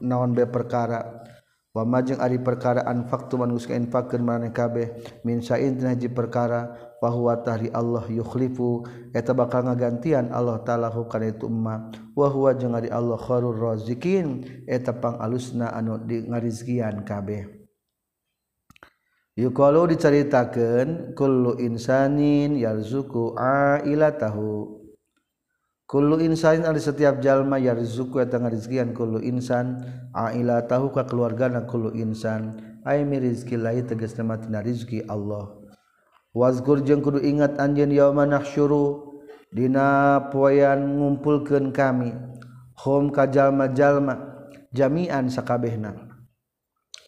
naon 0.01 0.33
be 0.33 0.49
perkara. 0.49 1.21
wamajeng 1.73 2.21
ari 2.21 2.37
perkaraan 2.37 3.09
faktu 3.09 3.41
manuskan 3.41 3.89
fakir 3.89 4.21
mana 4.21 4.53
kabeh 4.53 4.93
min 5.25 5.41
saidnaji 5.41 6.13
perkara 6.13 6.93
bahwa 7.01 7.35
tahri 7.41 7.73
Allah 7.73 8.05
yukhlifu 8.07 8.87
eta 9.11 9.33
bakal 9.35 9.67
ngagantian 9.67 10.31
Allah 10.31 10.61
taala 10.63 10.93
hukana 10.93 11.33
itu 11.33 11.49
umma. 11.49 11.91
Wa 12.15 12.29
huwa 12.31 12.55
jeung 12.55 12.77
ari 12.77 12.93
Allah 12.93 13.19
khairur 13.19 13.57
razikin 13.59 14.47
eta 14.69 14.95
pang 14.95 15.19
alusna 15.19 15.73
anu 15.75 15.99
di 15.99 16.23
ngarizkian 16.23 17.03
kabeh. 17.03 17.49
Yuqalu 19.33 19.97
dicaritakeun 19.97 21.17
kullu 21.17 21.57
insanin 21.57 22.53
yarzuku 22.55 23.33
ailatahu. 23.35 24.82
Kullu 25.92 26.24
insanin 26.24 26.64
ari 26.64 26.81
setiap 26.81 27.20
jalma 27.20 27.61
yarzuku 27.61 28.24
eta 28.24 28.40
ngarizkian 28.40 28.96
kullu 28.96 29.20
insan 29.20 29.85
aila 30.16 30.64
tahu 30.64 30.88
ka 30.88 31.05
keluargana 31.05 31.68
kullu 31.68 31.92
insan. 31.92 32.57
Ay 32.81 33.05
mi 33.05 33.20
rizki 33.20 33.61
lahi 33.61 33.85
tegas 33.85 34.16
nama 34.16 34.40
tina 34.40 34.64
rizki 34.64 35.05
Allah. 35.05 35.52
Wazkur 36.33 36.81
jeung 36.81 37.05
kudu 37.05 37.20
ingat 37.20 37.61
anjeun 37.61 37.92
yauma 37.92 38.24
nahsyuru 38.24 39.20
dina 39.52 40.16
poean 40.33 40.96
ngumpulkeun 40.96 41.76
kami 41.76 42.16
hum 42.81 43.12
ka 43.12 43.28
jalma-jalma 43.28 44.48
jami'an 44.72 45.28
sakabehna. 45.28 45.92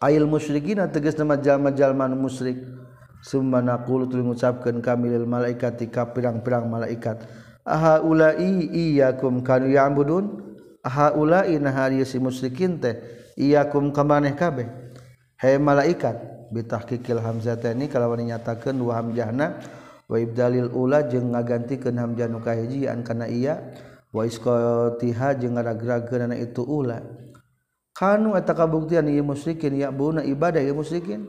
Ail 0.04 0.28
musyrikina 0.28 0.92
tegas 0.92 1.16
nama 1.16 1.40
jalma-jalma 1.40 2.12
musyrik 2.12 2.60
summa 3.24 3.64
naqulu 3.64 4.12
tuluy 4.12 4.28
ngucapkeun 4.28 4.84
kami 4.84 5.08
lil 5.08 5.24
malaikati 5.24 5.88
ka 5.88 6.12
pirang-pirang 6.12 6.68
malaikat. 6.68 7.24
haula'i 7.64 8.68
iyyakum 8.68 9.40
kanu 9.40 9.72
ya'budun? 9.72 10.44
Haula'i 10.84 11.56
nahari 11.56 12.04
si 12.04 12.20
musyrikin 12.20 12.76
teh 12.76 13.00
iyyakum 13.40 13.88
kamaneh 13.90 14.36
kabeh? 14.36 14.68
Hai 15.40 15.56
malaikat 15.56 16.48
bitahqiqil 16.52 17.18
hamzah 17.18 17.56
hamzataini 17.56 17.88
kalawan 17.88 18.20
nyatakeun 18.20 18.76
dua 18.76 19.00
hamzahna 19.00 19.58
wa 20.04 20.16
ibdalil 20.20 20.68
ula 20.76 21.08
jeung 21.08 21.32
ngagantikeun 21.32 21.96
hamzah 21.96 22.28
nu 22.28 22.44
kahiji 22.44 22.84
an 22.84 23.00
kana 23.00 23.26
iya 23.26 23.60
wa 24.12 24.28
isqatiha 24.28 25.40
jeung 25.40 25.56
ngaragrageunan 25.56 26.36
itu 26.36 26.62
ula. 26.62 27.00
Kanu 27.94 28.36
eta 28.36 28.52
kabuktian 28.52 29.08
ieu 29.08 29.24
musyrikin 29.24 29.80
ya'buna 29.80 30.20
ibadah 30.26 30.60
ieu 30.60 30.76
musyrikin? 30.76 31.24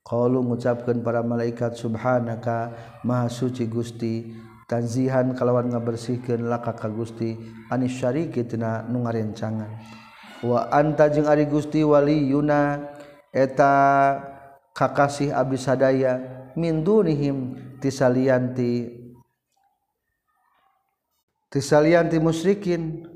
Qalu 0.00 0.42
ngucapkeun 0.42 1.04
para 1.04 1.22
malaikat 1.22 1.76
subhanaka 1.76 2.74
maha 3.04 3.28
suci 3.30 3.68
Gusti 3.68 4.32
tanzihan 4.70 5.34
kalawan 5.34 5.66
ngabersihkan 5.66 6.46
laka 6.46 6.78
ka 6.78 6.86
Gusti 6.86 7.34
anis 7.66 7.98
syarikitina 7.98 8.86
nu 8.86 9.02
ngarencangan. 9.02 9.66
Wa 10.46 10.70
anta 10.70 11.10
jeung 11.10 11.26
ari 11.26 11.50
Gusti 11.50 11.82
wali 11.82 12.30
yuna 12.30 12.78
eta 13.34 13.74
kakasih 14.70 15.34
abdi 15.34 15.58
sadaya 15.58 16.22
min 16.54 16.86
dunihim 16.86 17.58
tisalianti 17.82 18.94
tisalianti 21.50 22.22
musyrikin. 22.22 23.10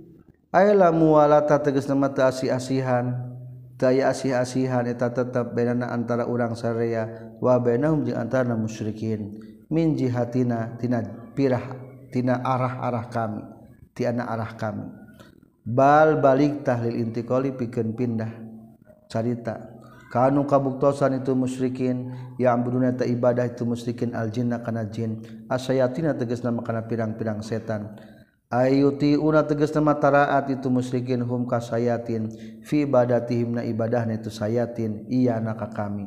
Ayla 0.55 0.91
muwalata 0.95 1.59
tegas 1.63 1.87
nama 1.91 2.11
ta 2.11 2.31
asih-asihan 2.31 3.11
daya 3.75 4.11
asih-asihan 4.11 4.87
eta 4.87 5.11
tetap 5.11 5.51
bedana 5.51 5.91
antara 5.91 6.31
urang 6.31 6.55
sarea 6.55 7.35
wa 7.43 7.59
bainahum 7.63 8.03
jeung 8.03 8.19
antara 8.19 8.55
musyrikin. 8.59 9.39
Min 9.67 9.99
jihatina 9.99 10.79
tina 10.79 11.24
pirah 11.35 11.63
tina 12.15 12.41
arah-arah 12.41 13.07
kami 13.11 13.43
ti 13.95 14.03
arah 14.07 14.53
kami. 14.59 14.87
Bal 15.65 16.21
balik 16.21 16.67
tahlil 16.67 17.01
intiqali 17.01 17.55
pikeun 17.57 17.97
pindah 17.97 18.31
carita. 19.09 19.75
Kanu 20.13 20.47
kabuktosan 20.47 21.19
itu 21.19 21.35
musyrikin 21.35 22.15
yang 22.39 22.63
buduna 22.63 22.95
ta 22.95 23.03
ibadah 23.03 23.51
itu 23.51 23.67
musyrikin 23.67 24.15
aljinna 24.15 24.63
kana 24.63 24.87
jin. 24.87 25.25
Asayatina 25.51 26.15
tegasna 26.15 26.55
makana 26.55 26.87
pirang-pirang 26.87 27.43
setan. 27.43 27.99
Ayuti 28.47 29.19
una 29.19 29.43
tegasna 29.43 29.83
mataraat 29.83 30.47
itu 30.55 30.71
musyrikin 30.71 31.19
hum 31.27 31.51
kasayatin 31.51 32.31
fi 32.63 32.87
ibadatihim 32.87 33.59
na 33.59 33.67
ibadahna 33.67 34.15
itu 34.15 34.31
sayatin 34.31 35.11
iya 35.11 35.43
naka 35.43 35.75
kami. 35.75 36.07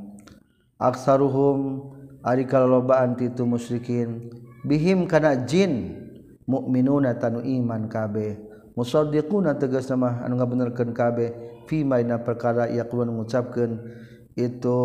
Aksaruhum 0.80 1.92
ari 2.24 2.48
kalolobaan 2.48 3.20
itu 3.20 3.44
musyrikin 3.44 4.32
bihim 4.68 5.08
kana 5.08 5.48
jin 5.48 5.96
mukminuna 6.44 7.16
tanu 7.16 7.40
iman 7.40 7.88
kabeh 7.88 8.36
musaddiquna 8.76 9.56
tegas 9.56 9.88
nama 9.88 10.22
anu 10.28 10.36
ngabenerkeun 10.38 10.92
kabeh 10.92 11.32
fi 11.66 11.88
maina 11.88 12.20
perkara 12.20 12.68
yaqulun 12.68 13.16
ngucapkeun 13.16 13.80
itu 14.38 14.80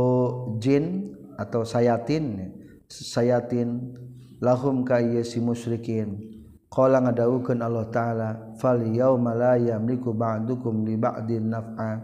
jin 0.57 1.13
atau 1.37 1.63
sayatin. 1.63 2.57
Sayatin 2.89 3.93
lahum 4.41 4.85
ka 4.85 5.01
si 5.25 5.39
musyrikin. 5.41 6.33
Qala 6.73 7.05
ngadawukeun 7.05 7.61
Allah 7.61 7.85
taala 7.93 8.29
fal 8.57 8.81
yauma 8.81 9.37
la 9.37 9.61
yamliku 9.61 10.17
ba'dukum 10.17 10.89
li 10.89 10.97
ba'din 10.97 11.53
naf'a. 11.53 12.01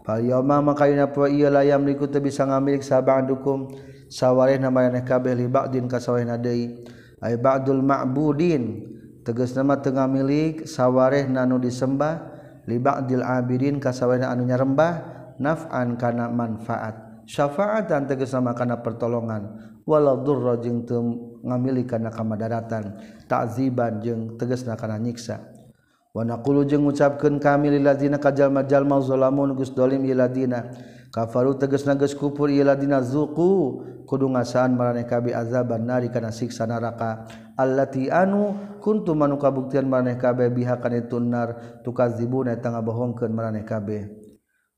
Fal 0.00 0.24
yauma 0.24 0.64
maka 0.64 0.88
ina 0.88 1.12
poe 1.12 1.28
ieu 1.28 1.52
la 1.52 1.60
yamliku 1.60 2.08
teu 2.08 2.24
bisa 2.24 2.48
ngamilik 2.48 2.80
saba'dukum. 2.80 3.68
Sawareh 4.08 4.56
na 4.56 4.72
maraneh 4.72 5.04
kabeh 5.04 5.36
li 5.36 5.44
ba'din 5.44 5.84
ka 5.84 6.00
sawareh 6.00 6.40
deui. 6.40 6.88
ay 7.22 7.38
ba'dul 7.38 7.82
ma'budin. 7.82 8.94
Tegas 9.22 9.52
nama 9.52 9.78
tengah 9.78 10.08
milik 10.08 10.64
sawareh 10.64 11.28
nanu 11.28 11.60
disembah. 11.60 12.38
Li 12.64 12.80
ba'dil 12.80 13.22
abidin 13.24 13.78
kasawareh 13.78 14.24
anu 14.26 14.46
nyarembah. 14.48 14.92
Naf'an 15.38 15.94
kana 16.00 16.26
manfaat. 16.32 17.26
Syafa'atan 17.28 18.08
tegas 18.08 18.32
nama 18.34 18.56
kana 18.56 18.80
pertolongan. 18.80 19.76
Walau 19.88 20.20
durra 20.20 20.60
jeung 20.60 20.84
teu 20.84 21.00
ngamili 21.40 21.88
kana 21.88 22.12
kamadaratan 22.12 23.00
takziban 23.24 24.04
jeung 24.04 24.36
tegasna 24.36 24.76
kana 24.76 25.00
nyiksa. 25.00 25.40
Wa 26.12 26.24
naqulu 26.24 26.66
jeung 26.68 26.84
ngucapkeun 26.84 27.40
kami 27.40 27.72
lil 27.72 27.84
ladzina 27.84 28.18
kajalma 28.20 28.66
jalma 28.68 29.00
zalamun 29.00 29.54
gus 29.56 29.72
dolim 29.72 30.02
lil 30.02 30.18
ladzina 30.18 30.72
kafaru 31.08 31.56
teges 31.56 31.88
nages 31.88 32.12
kufur 32.14 32.52
ialah 32.52 32.76
dina 32.76 33.00
zuku 33.00 33.82
kudu 34.08 34.28
ngasaan 34.32 34.72
maraneh 34.72 35.04
kabi 35.04 35.36
azaban 35.36 35.84
nari 35.84 36.08
kana 36.08 36.32
siksa 36.32 36.64
neraka. 36.64 37.28
Allati 37.58 38.08
anu 38.08 38.54
kuntum 38.80 39.18
manu 39.18 39.36
kabuktian 39.36 39.84
maraneh 39.84 40.16
kabe 40.16 40.48
biha 40.48 40.80
kana 40.80 41.04
tunnar 41.04 41.80
tukazibuna 41.82 42.56
tanga 42.56 42.80
bohongkeun 42.80 43.34
maraneh 43.34 43.66
kabe 43.66 44.14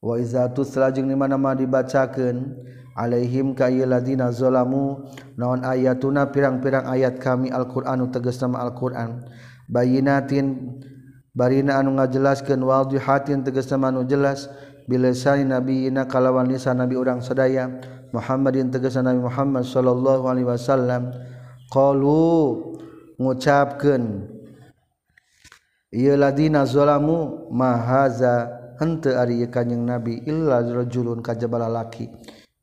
wa 0.00 0.16
iza 0.16 0.48
tusla 0.48 0.88
jeung 0.88 1.12
di 1.12 1.14
mana-mana 1.14 1.60
dibacakeun 1.60 2.56
alaihim 2.96 3.52
ka 3.52 3.68
ieu 3.68 3.84
ladina 3.84 4.32
zalamu 4.32 5.04
naon 5.36 5.60
ayatuna 5.60 6.32
pirang-pirang 6.32 6.88
ayat 6.88 7.20
kami 7.20 7.52
Al-Qur'anu 7.52 8.08
tegas 8.08 8.40
nama 8.40 8.64
Al-Qur'an. 8.64 9.28
Bayinatin 9.68 10.80
barina 11.36 11.78
anu 11.78 12.00
ngajelaskeun 12.00 12.64
wadhihatin 12.64 13.44
tegas 13.44 13.68
nama 13.68 13.92
anu 13.92 14.08
jelas. 14.08 14.48
bilesani 14.90 15.46
nabiina 15.46 16.10
kalawan 16.10 16.50
lisan 16.50 16.82
nabi 16.82 16.98
urang 16.98 17.22
sadaya 17.22 17.70
Muhammadin 18.10 18.74
tegasan 18.74 19.06
Nabi 19.06 19.22
Muhammad 19.22 19.62
sallallahu 19.62 20.26
alaihi 20.26 20.50
wasallam 20.50 21.14
qalu 21.70 22.58
ngucapkeun 23.22 24.26
ieu 25.94 26.18
ladina 26.18 26.66
zalamu 26.66 27.46
mahaza 27.54 28.50
henteu 28.82 29.14
ari 29.14 29.46
kanjing 29.46 29.86
nabi 29.86 30.26
illa 30.26 30.58
rajulun 30.58 31.22
kajabala 31.22 31.70
laki. 31.70 32.10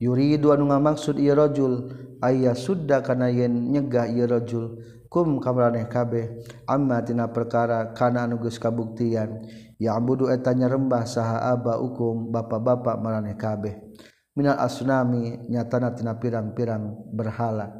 Yuridu 0.04 0.52
anu 0.52 0.68
ngamaksud 0.68 1.16
ieu 1.16 1.32
rajul 1.34 1.90
aya 2.20 2.52
sudda 2.52 3.00
kana 3.00 3.32
yen 3.32 3.72
nyegah 3.72 4.12
ieu 4.12 4.28
rajul 4.28 4.84
kum 5.08 5.40
kamaraneh 5.40 5.88
kabeh 5.88 6.44
amma 6.68 7.00
tina 7.08 7.32
perkara 7.32 7.96
kana 7.96 8.28
anu 8.28 8.38
geus 8.44 8.60
kabuktian. 8.60 9.48
yabudu 9.78 10.30
eta 10.34 10.54
rembah 10.54 11.06
saha 11.06 11.54
aba 11.54 11.78
ukum 11.82 12.34
bapak-bapak 12.34 12.98
maraneh 13.02 13.38
kabeh. 13.38 13.78
Minal 14.38 14.62
asnami 14.62 15.50
nyatana 15.50 15.98
tina 15.98 16.14
pirang-pirang 16.14 17.10
berhala. 17.10 17.74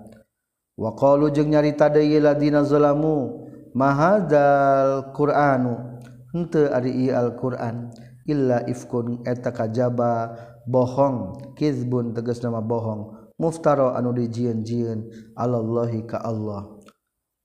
Wa 0.74 0.94
qalu 0.98 1.30
jeung 1.30 1.54
nyarita 1.54 1.90
deui 1.90 2.18
ladina 2.18 2.66
zalamu 2.66 3.46
mahadzal 3.78 5.14
qur'anu? 5.14 6.02
Henteu 6.34 6.70
ari 6.74 7.14
al-qur'an. 7.14 7.94
Illa 8.26 8.66
ifkun 8.66 9.22
eta 9.22 9.54
kajaba 9.54 10.34
bohong. 10.66 11.54
Kizbun 11.54 12.18
tegas 12.18 12.42
nama 12.42 12.58
bohong. 12.62 13.34
Muftara 13.38 13.94
anu 13.94 14.18
dijieun-jieun 14.18 15.34
alallahi 15.38 16.10
ka 16.10 16.26
Allah. 16.26 16.74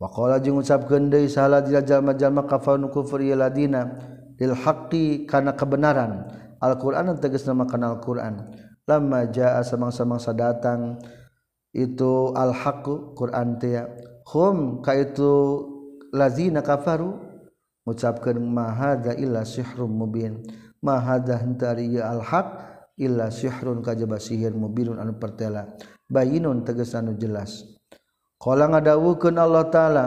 Wa 0.00 0.08
qala 0.08 0.40
jeung 0.40 0.56
ngucapkeun 0.56 1.12
deui 1.12 1.28
sahala 1.28 1.60
jalma-jalma 1.60 2.48
kafarun 2.48 2.88
kufur 2.88 3.20
ladina 3.20 3.92
lil 4.42 4.58
haqqi 4.58 5.30
kana 5.30 5.54
kebenaran. 5.54 6.26
Al-Qur'an 6.58 7.14
tegas 7.22 7.46
nama 7.46 7.62
kana 7.62 7.94
Al-Qur'an. 7.94 8.50
Lamma 8.90 9.30
jaa 9.30 9.62
samang-samangsa 9.62 10.34
datang 10.34 10.98
itu 11.70 12.34
al-haqu 12.34 13.14
Quran 13.14 13.56
teh 13.62 13.78
hum 14.34 14.82
ka 14.82 14.98
itu 14.98 15.30
lazina 16.10 16.60
kafaru 16.60 17.14
ngucapkeun 17.86 18.42
ma 18.42 18.74
hadza 18.74 19.14
illa 19.14 19.46
sihrun 19.46 19.94
mubin. 19.94 20.42
Ma 20.82 20.98
hadza 20.98 21.38
hentari 21.38 21.94
al-haq 22.02 22.58
illa 22.98 23.30
syihrun 23.30 23.80
kajaba 23.86 24.18
sihir 24.18 24.50
mubinun 24.50 24.98
anu 24.98 25.14
pertela. 25.14 25.78
Bayinun 26.10 26.66
tegas 26.66 26.98
anu 26.98 27.14
jelas. 27.14 27.62
Qala 28.42 28.66
ngadawukeun 28.66 29.38
Allah 29.38 29.70
taala 29.70 30.04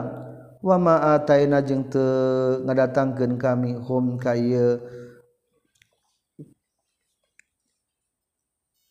wama 0.66 1.14
ataina 1.14 1.62
jeung 1.62 1.86
teu 1.86 2.58
ngadatangkeun 2.66 3.38
kami 3.38 3.78
hum 3.78 4.18
ka 4.18 4.34
ieu. 4.34 4.82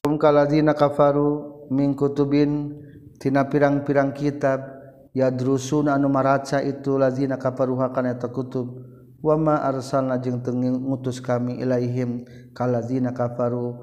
Hum 0.07 0.15
kaladzina 0.15 0.71
kafaru 0.71 1.67
min 1.75 1.91
kutubin 1.91 2.79
tina 3.19 3.43
pirang-pirang 3.51 4.15
kitab 4.15 4.63
yadrusun 5.11 5.91
anu 5.91 6.07
maraca 6.07 6.63
itu 6.63 6.95
lazina 6.95 7.35
kafaruha 7.35 7.91
kana 7.91 8.15
eta 8.15 8.31
kutub. 8.31 8.71
Wa 9.19 9.35
ma 9.35 9.59
arsalna 9.59 10.15
jeung 10.23 10.39
teu 10.39 10.55
ngutus 10.55 11.19
kami 11.19 11.59
ilaihim 11.59 12.23
kaladzina 12.55 13.11
kafaru 13.11 13.75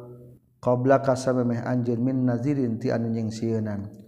qabla 0.63 1.03
kasamemeh 1.03 1.61
anjeun 1.61 2.01
min 2.01 2.25
nazirin 2.25 2.79
ti 2.79 2.89
anu 2.89 3.11
nyingsieunan 3.11 4.02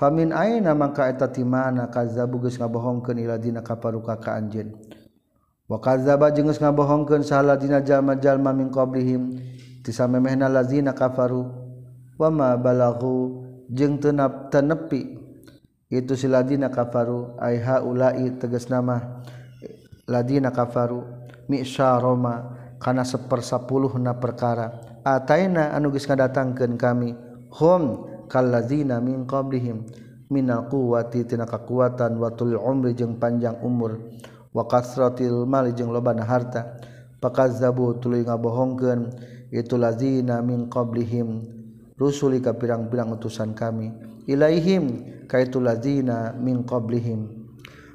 famin 0.00 0.32
aina 0.32 0.72
mangka 0.72 1.12
eta 1.12 1.28
ti 1.28 1.44
mana 1.44 1.92
kazzabu 1.92 2.40
geus 2.40 2.56
ngabohongkeun 2.56 3.20
iladina 3.20 3.60
kaparuka 3.60 4.16
ka 4.16 4.40
anjeun 4.40 4.72
wa 5.68 5.76
kazzaba 5.76 6.32
jeung 6.32 6.48
geus 6.48 6.56
ngabohongkeun 6.56 7.20
saladina 7.20 7.84
jalma-jalma 7.84 8.56
min 8.56 8.72
qablihim 8.72 9.36
ti 9.80 9.92
samemehna 9.92 10.48
lazina 10.48 10.92
kafaru. 10.92 11.48
Wa 12.20 12.28
ma 12.28 12.52
balaghu 12.60 13.40
jeung 13.72 13.96
teu 13.96 14.12
nepi 14.12 15.16
itu 15.88 16.12
si 16.16 16.28
ladina 16.28 16.68
kafaru. 16.68 17.40
Ai 17.40 17.56
haula'i 17.58 18.36
tegas 18.36 18.68
nama 18.68 19.24
ladina 20.04 20.52
kafaru. 20.52 21.00
Mi'syaroma 21.48 22.34
kana 22.78 23.02
sepersapuluhna 23.02 24.20
perkara. 24.20 25.00
Ataina 25.00 25.72
anu 25.72 25.90
geus 25.90 26.04
ngadatangkeun 26.04 26.76
kami? 26.76 27.16
Hum 27.56 28.09
kallazina 28.30 29.02
min 29.02 29.26
qablihim 29.26 29.82
minal 30.30 30.70
quwwati 30.70 31.26
tina 31.26 31.50
kakuatan 31.50 32.14
watul 32.22 32.54
umri 32.54 32.94
jeung 32.94 33.18
panjang 33.18 33.58
umur 33.66 33.98
wa 34.54 34.64
kasratil 34.70 35.42
mali 35.50 35.74
jeung 35.74 35.90
lobana 35.90 36.22
harta 36.22 36.78
pakazzabu 37.18 37.98
tuluy 37.98 38.22
ngabohongkeun 38.22 39.10
itu 39.50 39.74
lazina 39.74 40.38
min 40.46 40.70
qablihim 40.70 41.42
rusuli 41.98 42.38
ka 42.38 42.54
pirang-pirang 42.54 43.10
utusan 43.18 43.50
kami 43.58 43.90
ilaihim 44.30 45.02
kaitu 45.30 45.62
lazina 45.62 46.34
min 46.34 46.66
qablihim. 46.66 47.40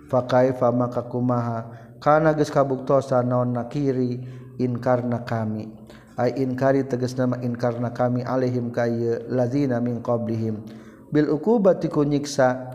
Fa 0.07 0.23
kaifa 0.23 0.71
maka 0.71 1.03
kumaha 1.03 1.71
kana 1.99 2.31
geus 2.37 2.53
kabuktosan 2.53 3.27
naon 3.27 3.51
nakiri 3.55 4.21
in 4.61 4.77
karna 4.79 5.25
kami. 5.25 5.67
ay 6.15 6.39
inkari 6.39 6.87
teges 6.87 7.15
nama 7.19 7.39
inkarna 7.43 7.91
kami 7.91 8.23
alaihim 8.23 8.71
ka 8.71 8.87
lazina 9.27 9.83
min 9.83 9.99
qablihim. 9.99 10.63
Bil 11.11 11.31
uqubati 11.31 11.91
ku 11.91 12.03
nyiksa 12.07 12.71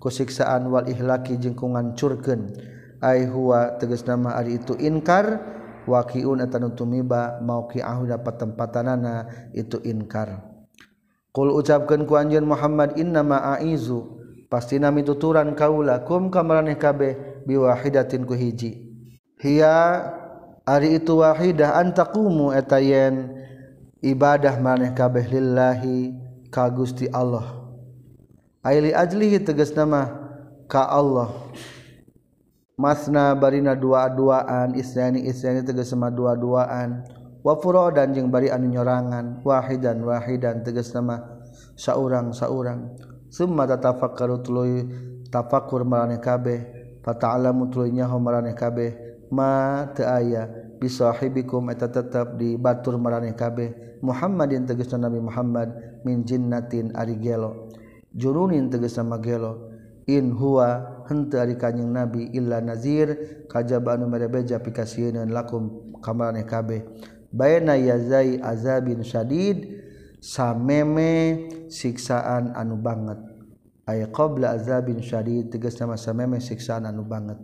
kusiksaan 0.00 0.68
wal 0.68 0.84
ihlaki 0.88 1.40
jengkungan 1.40 1.96
curken 1.96 2.52
ngancurkeun. 2.52 3.00
Ai 3.02 3.26
huwa 3.26 3.82
tegas 3.82 4.06
nama 4.06 4.38
ari 4.38 4.62
itu 4.62 4.78
inkar 4.78 5.42
waqiun 5.90 6.38
eta 6.38 6.62
tumiba 6.70 7.42
mauqi'ahu 7.42 8.06
dapat 8.06 8.34
tempatanana 8.38 9.26
itu 9.50 9.82
inkar. 9.82 10.38
Kul 11.32 11.50
ucapkan 11.50 12.06
ku 12.06 12.14
anjeun 12.14 12.46
Muhammad 12.46 12.94
inna 13.00 13.24
ma 13.26 13.56
aizu 13.58 14.20
pasti 14.52 14.76
nami 14.76 15.00
tuturan 15.00 15.56
kaula 15.56 16.04
kum 16.04 16.28
kamaraneh 16.28 16.76
kabeh 16.76 17.42
biwahidatin 17.48 18.28
ku 18.28 18.36
hiji. 18.36 18.92
Hiya 19.42 19.74
Ari 20.62 21.02
itu 21.02 21.18
wahidah 21.18 21.74
antakumu 21.74 22.54
etayen 22.54 23.34
ibadah 23.98 24.62
maneh 24.62 24.94
kabeh 24.94 25.26
lillahi 25.26 26.14
ka 26.54 26.70
Gusti 26.70 27.10
Allah. 27.10 27.66
Aili 28.62 28.94
ajlihi 28.94 29.42
tegas 29.42 29.74
nama 29.74 30.06
ka 30.70 30.86
Allah. 30.86 31.34
Masna 32.78 33.34
barina 33.34 33.74
dua-duaan 33.74 34.78
isyani 34.78 35.26
isyani 35.26 35.66
tegas 35.66 35.90
sama 35.90 36.14
dua-duaan. 36.14 37.10
Wa 37.42 37.58
furodan 37.58 38.14
jeung 38.14 38.30
bari 38.30 38.46
anu 38.46 38.70
nyorangan 38.70 39.42
wahidan 39.42 39.98
wahidan 40.06 40.62
tegas 40.62 40.94
nama 40.94 41.42
saurang 41.74 42.30
saurang. 42.30 42.94
Summa 43.34 43.66
tatafakkaru 43.66 44.46
tuluy 44.46 44.86
tafakur 45.26 45.82
maraneh 45.82 46.22
kabeh. 46.22 46.70
Fata'alamu 47.02 47.66
tuluy 47.66 47.90
nyaho 47.90 48.22
maraneh 48.22 48.54
kabeh 48.54 49.11
ma 49.32 49.88
aya 49.96 50.76
bisahibikum 50.76 51.72
eta 51.72 51.88
tetap 51.88 52.36
di 52.36 52.60
batur 52.60 53.00
maraneh 53.00 53.32
kabeh. 53.32 53.98
Muhammadin 54.04 54.68
tegesna 54.68 55.08
Nabi 55.08 55.24
Muhammad 55.24 55.72
min 56.04 56.28
jinnatin 56.28 56.92
ari 56.92 57.16
gelo. 57.16 57.72
Jurunin 58.12 58.68
tegesna 58.68 59.08
magelo 59.08 59.72
in 60.04 60.36
huwa 60.36 61.00
henteu 61.08 61.40
ari 61.40 61.56
kanjing 61.56 61.88
Nabi 61.88 62.28
illa 62.36 62.60
nazir. 62.60 63.16
Kajaba 63.48 63.96
anu 63.96 64.12
merebeja 64.12 64.60
pikasieun 64.60 65.32
lakum 65.32 65.96
ka 66.04 66.12
maraneh 66.12 66.44
kabeh. 66.44 66.84
Baina 67.32 67.72
yazai 67.80 68.36
azabin 68.36 69.00
syadid. 69.00 69.80
Sameme 70.22 71.50
siksaan 71.66 72.54
anu 72.54 72.78
banget. 72.78 73.18
Aya 73.88 74.12
qabla 74.12 74.54
azabin 74.54 75.00
syadid. 75.00 75.48
Tegasna 75.48 75.96
sameme 75.96 76.36
siksaan 76.42 76.84
anu 76.84 77.06
banget. 77.06 77.40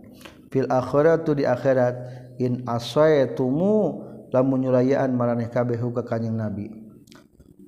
fil 0.49 0.69
akhirat 0.69 1.25
tu 1.25 1.37
di 1.37 1.45
akhirat. 1.45 1.95
In 2.39 2.63
asaiatumu 2.63 3.99
lamun 4.31 4.63
nyulayaan 4.63 5.11
maraneh 5.11 5.51
kabeh 5.51 5.75
ka 5.75 6.07
kanjing 6.07 6.39
nabi. 6.39 6.71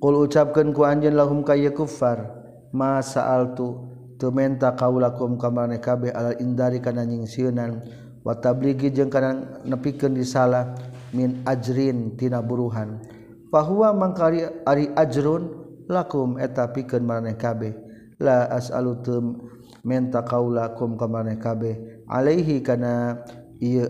Qul 0.00 0.14
ucapkeun 0.24 0.72
ku 0.72 0.88
anjeun 0.88 1.12
lahum 1.12 1.44
ka 1.44 1.52
kufar 1.76 2.32
ma 2.72 3.04
sa'altu 3.04 3.84
teu 4.16 4.32
menta 4.32 4.72
kaulakum 4.72 5.36
ka 5.36 5.52
maraneh 5.52 5.76
kabeh 5.76 6.08
alal 6.08 6.40
indari 6.40 6.80
kana 6.80 7.04
nyingsieunan 7.04 7.84
wa 8.24 8.32
tabligi 8.32 8.88
jeung 8.88 9.12
kana 9.12 9.60
nepikeun 9.68 10.16
disalah 10.16 10.72
min 11.12 11.44
ajrin 11.44 12.16
tina 12.16 12.40
buruhan. 12.40 12.96
Fahuwa 13.52 13.92
mangkari 13.92 14.48
ari 14.64 14.88
ajrun 14.96 15.52
lakum 15.92 16.40
eta 16.40 16.72
pikeun 16.72 17.04
maraneh 17.04 17.36
kabeh. 17.36 17.76
La 18.16 18.48
as'alutum 18.48 19.51
menta 19.82 20.22
kaulakum 20.22 20.94
ka 20.96 21.06
maneh 21.10 21.38
kabeh 21.38 22.06
alaihi 22.06 22.62
kana 22.62 23.22
ieu 23.58 23.86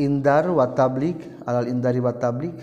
indar 0.00 0.48
wa 0.48 0.72
tablik 0.72 1.20
alal 1.44 1.68
indari 1.68 2.00
wa 2.00 2.16
tablik 2.16 2.56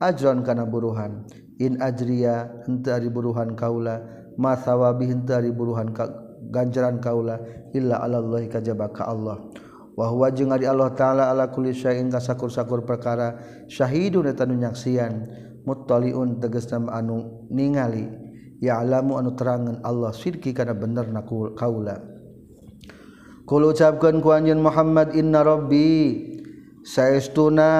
ajron 0.00 0.44
kana 0.44 0.68
buruhan. 0.68 1.24
In 1.60 1.76
ajriya 1.76 2.64
henteu 2.64 2.96
ari 2.96 3.12
buruhan 3.12 3.52
kaula. 3.52 4.00
Ma 4.40 4.56
sawabi 4.56 5.12
henteu 5.12 5.36
ari 5.36 5.52
buruhan 5.52 5.92
ka 5.92 6.08
ganjaran 6.48 7.00
kaula. 7.04 7.36
Illa 7.76 8.00
alallahi 8.00 8.48
kajaba 8.48 8.88
ka 8.88 9.08
Allah. 9.12 9.44
Wa 9.92 10.08
huwa 10.08 10.32
jeung 10.32 10.56
ari 10.56 10.64
Allah 10.64 10.96
taala 10.96 11.28
ala 11.28 11.52
kulli 11.52 11.76
syai'in 11.76 12.08
kasakur-sakur 12.08 12.88
perkara. 12.88 13.36
Syahidun 13.68 14.32
eta 14.32 14.48
nu 14.48 14.56
nyaksian. 14.56 15.28
muttaliun 15.70 16.42
tegesna 16.42 16.82
anu 16.90 17.46
ningali 17.46 18.10
ya 18.58 18.82
alamu 18.82 19.22
anu 19.22 19.38
terangan 19.38 19.78
Allah 19.86 20.10
sidqi 20.10 20.50
kana 20.50 20.74
bener 20.74 21.06
na 21.14 21.22
kaula. 21.54 22.02
Kul 23.46 23.70
ucapkeun 23.70 24.18
ku 24.18 24.34
anjeun 24.34 24.58
Muhammad 24.58 25.14
inna 25.14 25.46
rabbi 25.46 26.18
saestuna 26.82 27.70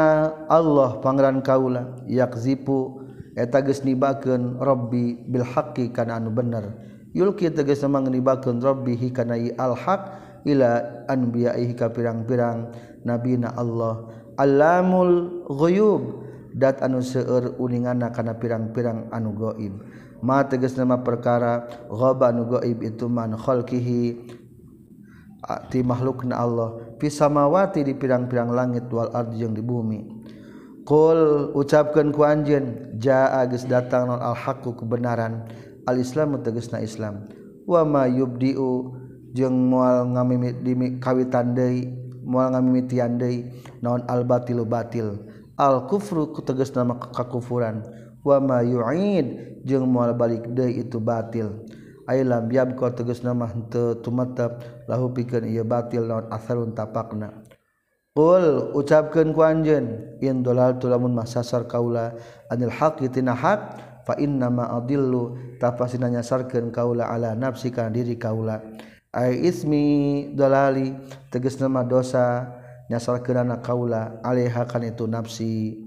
Allah 0.46 1.02
pangeran 1.02 1.42
kaula 1.42 1.98
yakzipu 2.06 3.02
eta 3.34 3.62
geus 3.66 3.82
nibakeun 3.82 4.58
rabbi 4.62 5.18
bil 5.26 5.46
haqqi 5.46 5.90
kana 5.90 6.22
anu 6.22 6.30
bener. 6.30 6.74
Yulki 7.10 7.50
tegas 7.50 7.82
nama 7.82 8.06
nibakeun 8.06 8.62
rabbi 8.62 8.94
hi 8.94 9.10
kana 9.10 9.34
al 9.58 9.74
haq 9.74 10.02
ila 10.46 11.02
anbiya'ihi 11.10 11.74
ka 11.74 11.90
pirang-pirang 11.90 12.70
nabina 13.02 13.50
Allah. 13.58 14.06
Alamul 14.38 15.44
ghuyub. 15.50 16.29
dat 16.54 16.82
anu 16.82 17.02
seueur 17.02 17.56
uningan 17.58 18.02
kana 18.10 18.34
pirang-pirang 18.38 19.10
anu 19.14 19.34
goib. 19.34 19.74
Ma 20.20 20.44
tegas 20.44 20.76
nama 20.76 21.00
perkara 21.00 21.64
ghaba 21.88 22.28
anu 22.28 22.44
goib 22.44 22.84
itu 22.84 23.08
man 23.08 23.34
khalqihi 23.38 24.20
ti 25.72 25.78
makhlukna 25.80 26.36
Allah. 26.36 26.76
Fi 27.00 27.08
samawati 27.08 27.86
di 27.86 27.96
pirang-pirang 27.96 28.52
langit 28.52 28.86
wal 28.92 29.08
ardi 29.16 29.40
yang 29.40 29.56
di 29.56 29.64
bumi. 29.64 30.00
Qul 30.84 31.52
ucapkeun 31.54 32.10
ku 32.10 32.26
anjeun 32.26 32.98
jaa 32.98 33.46
geus 33.46 33.64
datang 33.64 34.10
non 34.10 34.20
al 34.20 34.34
haqqu 34.36 34.74
kebenaran. 34.74 35.46
Al 35.88 35.96
islamu 35.96 36.42
tegasna 36.44 36.82
islam. 36.82 37.24
Wa 37.64 37.86
ma 37.86 38.04
yubdiu 38.04 38.92
jeung 39.30 39.70
moal 39.70 40.10
ngamimit 40.10 40.66
di 40.66 40.74
kawitan 40.98 41.54
deui 41.54 41.86
moal 42.26 42.52
ngamimitian 42.52 43.16
deui 43.16 43.46
naon 43.80 44.02
al 44.10 44.26
batilu 44.26 44.66
batil. 44.66 45.29
al-kufru 45.60 46.32
kuteges 46.32 46.72
nama 46.72 46.96
kakufuran 46.96 47.84
wa 48.24 48.40
ma 48.40 48.64
yu'id 48.64 49.60
jeung 49.68 49.84
moal 49.84 50.16
balik 50.16 50.48
deui 50.56 50.80
itu 50.80 50.96
batil. 50.96 51.68
Ay 52.08 52.24
lam 52.26 52.50
yabqa 52.50 52.90
tegas 52.96 53.22
nama 53.22 53.46
henteu 53.46 54.00
tumatap 54.02 54.64
lahu 54.90 55.12
pikeun 55.14 55.46
ieu 55.46 55.62
batil 55.62 56.08
naon 56.08 56.26
asarun 56.32 56.72
tapakna. 56.74 57.44
Qul 58.16 58.74
ucapkeun 58.74 59.30
ku 59.30 59.46
anjeun 59.46 60.18
in 60.18 60.42
dalaltu 60.42 60.90
lamun 60.90 61.14
masasar 61.14 61.70
kaula 61.70 62.16
anil 62.50 62.72
haqqi 62.74 63.06
tina 63.14 63.30
haq 63.30 63.78
fa 64.02 64.18
inna 64.18 64.50
ma 64.50 64.74
adillu 64.74 65.38
tapasina 65.62 66.10
nyasarkeun 66.10 66.74
kaula 66.74 67.06
ala 67.06 67.38
nafsi 67.38 67.70
kana 67.70 67.94
diri 67.94 68.18
kaula. 68.18 68.58
Ai 69.14 69.46
ismi 69.46 70.34
dalali 70.34 70.90
tegas 71.30 71.62
nama 71.62 71.86
dosa. 71.86 72.58
Nyasarkeun 72.90 73.46
anak 73.46 73.62
kaula 73.62 74.18
alaiha 74.26 74.66
kana 74.66 74.90
itu 74.90 75.06
nafsi. 75.06 75.78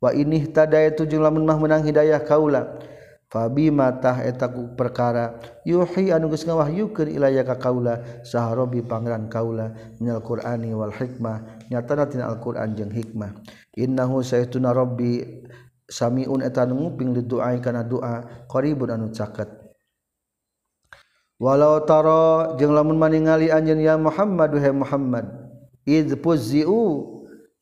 Wa 0.00 0.16
ini 0.16 0.48
tada 0.48 0.80
itu 0.80 1.04
jeung 1.04 1.20
lamun 1.20 1.44
menang 1.44 1.84
hidayah 1.84 2.24
kaula. 2.24 2.80
Fabi 3.26 3.74
mata 3.74 4.22
etaku 4.22 4.78
perkara 4.78 5.42
yuhi 5.66 6.14
anu 6.14 6.30
geus 6.30 6.46
ngawahyukeun 6.46 7.10
ilaya 7.10 7.42
ka 7.42 7.58
kaula 7.58 8.22
saha 8.22 8.54
pangeran 8.86 9.26
kaula 9.26 9.74
minal 9.98 10.22
qur'ani 10.22 10.70
wal 10.72 10.94
hikmah. 10.94 11.66
Nyatana 11.66 12.06
tina 12.06 12.30
al-qur'an 12.30 12.78
jeung 12.78 12.94
hikmah. 12.94 13.34
Innahu 13.74 14.22
saytuna 14.22 14.70
rabbi 14.70 15.42
samiun 15.90 16.38
eta 16.46 16.62
nu 16.70 16.86
nguping 16.86 17.18
li 17.18 17.22
doa 17.26 17.50
kana 17.58 17.82
doa 17.82 18.46
qaribun 18.46 18.94
anu 18.94 19.10
caket. 19.10 19.50
Walau 21.42 21.82
tara 21.82 22.54
jeung 22.56 22.72
lamun 22.78 22.94
maningali 22.94 23.50
anjeun 23.50 23.82
ya 23.82 23.98
Muhammad 23.98 24.54
wahai 24.54 24.70
Muhammad 24.72 25.26
idpuziu 25.86 27.14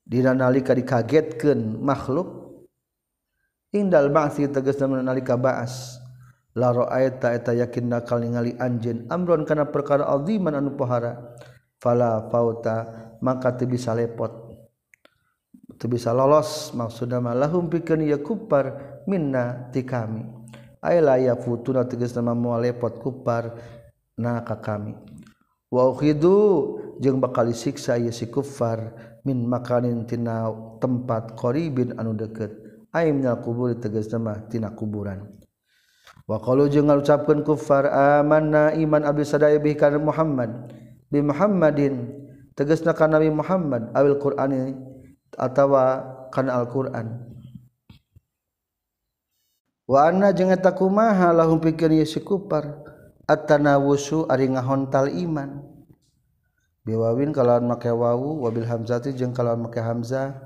dinalika 0.05 0.73
dikagetkeun 0.73 1.81
makhluk 1.81 2.45
indal 3.77 4.09
ba'si 4.09 4.49
tegasna 4.49 5.03
nalika 5.03 5.37
ba'as. 5.37 6.01
La 6.55 6.71
ra'aita 6.71 7.35
eta 7.35 7.51
yakin 7.51 7.91
nakal 7.91 8.23
ningali 8.23 8.55
anjeun 8.55 9.11
amron 9.11 9.43
kana 9.43 9.67
perkara 9.67 10.07
aziman 10.07 10.55
anu 10.55 10.79
pahara 10.79 11.35
fala 11.83 12.31
fauta 12.31 13.11
maka 13.19 13.51
teu 13.59 13.67
bisa 13.67 13.91
lepot 13.91 14.55
teu 15.83 15.91
bisa 15.91 16.15
lolos. 16.15 16.71
Maksudna 16.71 17.19
mah 17.19 17.35
lahum 17.35 17.67
pikeun 17.67 18.07
ya 18.07 18.23
kupar 18.23 19.03
minna 19.11 19.67
ti 19.75 19.83
kami. 19.83 20.23
Ay 20.79 21.03
la 21.03 21.19
yafutuna 21.19 21.91
tegasna 21.91 22.23
moal 22.39 22.63
lepot 22.63 23.03
kupar 23.03 23.59
na 24.15 24.47
ka 24.47 24.63
kami. 24.63 24.95
Wa 25.75 25.91
ukhidu 25.91 26.79
jeung 27.03 27.19
bakal 27.19 27.51
disiksa 27.51 27.97
siksa 27.99 28.03
Yesi 28.03 28.27
kufar 28.31 28.95
min 29.27 29.47
makanin 29.49 30.07
tina 30.07 30.51
tempat 30.79 31.35
qaribin 31.35 31.97
anu 31.99 32.15
deket. 32.15 32.51
Aimnya 32.95 33.35
kubur 33.43 33.75
tegesmahtina 33.75 34.71
kuburan. 34.79 35.27
Wa 36.31 36.39
jeung 36.71 36.87
ngalucapkan 36.87 37.43
kufar 37.43 37.91
amanna 37.91 38.71
iman 38.79 39.03
Abdi 39.03 39.27
sadaya 39.27 39.59
bihkan 39.59 39.99
Muhammad. 39.99 40.71
Bi 41.11 41.19
Muhammadin 41.19 42.23
teges 42.55 42.87
na 42.87 42.95
Nabi 42.95 43.35
Muhammad 43.35 43.91
awil 43.99 44.17
Qur'ani 44.23 44.79
atawa 45.35 46.07
kana 46.31 46.63
Al-Qur'an. 46.63 47.35
Wa 49.91 50.09
anna 50.09 50.31
jeung 50.31 50.55
eta 50.55 50.71
kumaha 50.71 51.35
lahum 51.35 51.59
pikeun 51.59 51.99
Yesus 51.99 52.23
kufar 52.23 52.79
at-tanawusu 53.27 54.31
ari 54.31 54.49
ngahontal 54.49 55.11
iman. 55.13 55.74
biwawin 56.85 57.33
kalawan 57.33 57.65
make 57.65 57.89
wawu 57.89 58.45
wabil 58.45 58.69
hamzati 58.69 59.17
jeung 59.17 59.33
kalawan 59.33 59.65
make 59.65 59.81
hamzah. 59.81 60.37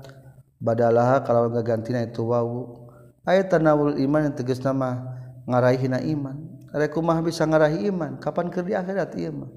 Badalaha 0.59 1.23
kalau 1.23 1.47
nggak 1.47 1.63
gantina 1.63 2.03
itu 2.03 2.19
wawu 2.27 2.91
ayat 3.23 3.47
tanawul 3.47 3.95
iman 3.95 4.27
yang 4.27 4.35
tegas 4.35 4.59
nama 4.59 4.99
ngaraihina 5.47 6.03
iman. 6.03 6.35
Rekumah 6.69 7.23
bisa 7.23 7.47
ngarahi 7.47 7.87
iman? 7.89 8.19
Kapan 8.21 8.51
ker 8.51 8.67
di 8.67 8.75
akhirat 8.75 9.15
iya 9.15 9.31
mah. 9.33 9.49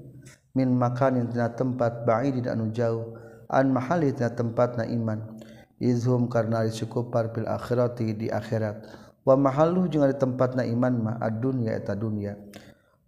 Min 0.55 0.73
makan 0.73 1.21
yang 1.21 1.27
tina 1.29 1.49
tempat 1.51 2.05
ba'id 2.05 2.41
dan 2.41 2.57
anu 2.57 2.73
jauh. 2.73 3.19
An 3.51 3.69
mahali 3.69 4.09
tina 4.15 4.33
tempat 4.33 4.79
na 4.81 4.85
iman. 4.87 5.37
Izhum 5.77 6.31
karena 6.31 6.65
cukup 6.71 7.13
parpil 7.13 7.45
akhirati 7.45 8.15
di 8.17 8.27
akhirat. 8.33 8.87
Wa 9.27 9.37
mahalu 9.37 9.91
jeung 9.91 10.07
di 10.07 10.17
tempat 10.17 10.57
na 10.57 10.63
iman 10.65 10.93
mah 10.93 11.15
ad 11.21 11.37
dunya 11.43 11.77
eta 11.77 11.93
dunya. 11.93 12.33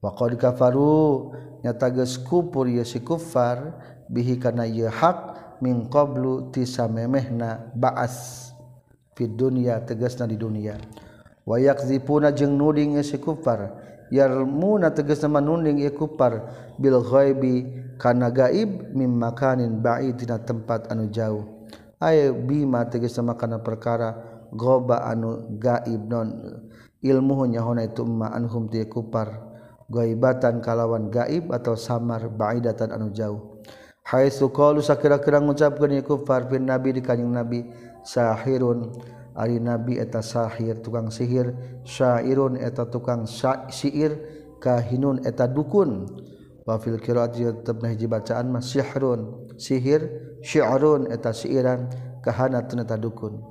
waqad 0.06 0.38
kafaru 0.38 1.34
nyata 1.66 1.90
geus 1.90 2.22
kufur 2.22 2.70
ye 2.70 2.86
si 2.86 3.02
kufar 3.02 3.74
bihi 4.06 4.38
kana 4.38 4.70
ye 4.70 4.86
hak 4.86 5.34
min 5.66 5.90
qablu 5.90 6.54
tisa 6.54 6.86
memehna 6.86 7.74
ba'as. 7.74 8.46
Fid 9.16 9.40
dunya 9.40 9.80
tegasna 9.80 10.28
di 10.28 10.36
dunia 10.36 10.76
wa 11.48 11.56
yakzipuna 11.56 12.36
jeung 12.36 12.60
nuding 12.60 13.00
ye 13.00 13.04
si 13.08 13.16
kufar 13.16 13.72
yarmuna 14.12 14.92
tegasna 14.92 15.40
manunding 15.40 15.80
ye 15.80 15.90
kufar 15.96 16.52
bil 16.76 17.00
ghaibi 17.00 17.64
kana 17.96 18.28
gaib 18.28 18.92
mim 18.92 19.16
makanin 19.16 19.80
ba'id 19.80 20.20
dina 20.20 20.36
tempat 20.38 20.92
anu 20.92 21.08
jauh. 21.08 21.48
Ay 22.04 22.28
bima 22.28 22.84
tegasna 22.92 23.40
kana 23.40 23.64
perkara 23.64 24.20
goba 24.52 25.08
anu 25.08 25.48
gaib 25.64 26.12
non. 26.12 26.60
Ilmu 27.00 27.46
nyahona 27.56 27.88
itu 27.88 28.04
ma 28.04 28.36
anhum 28.36 28.68
ti 28.68 28.84
kufar 28.84 29.45
gaibatan 29.90 30.62
kalawan 30.62 31.14
gaib 31.14 31.54
atau 31.54 31.78
samar 31.78 32.26
baidatan 32.30 32.92
anu 32.94 33.14
jauh. 33.14 33.62
Hai 34.06 34.30
suqalu 34.30 34.86
sakira-kira 34.86 35.42
ngucapkeun 35.42 35.98
ieu 35.98 36.22
farfin 36.26 36.70
nabi 36.70 36.94
di 36.94 37.02
kanjing 37.02 37.34
nabi 37.34 37.66
sahirun 38.06 38.94
ari 39.34 39.58
nabi 39.58 39.98
eta 39.98 40.22
sahir 40.22 40.78
tukang 40.86 41.10
sihir 41.10 41.58
syairun 41.82 42.54
eta 42.62 42.86
tukang 42.86 43.26
syair 43.26 44.14
kahinun 44.62 45.26
eta 45.26 45.50
dukun. 45.50 46.06
Wa 46.66 46.82
fil 46.82 46.98
qiraati 46.98 47.46
tetep 47.46 47.78
hiji 47.82 48.10
bacaan 48.10 48.50
mah 48.50 48.62
sihrun 48.62 49.54
sihir 49.58 50.02
syi'run 50.42 51.10
eta 51.14 51.30
siiran 51.30 51.90
kahana 52.26 52.66
eta 52.66 52.98
dukun. 52.98 53.42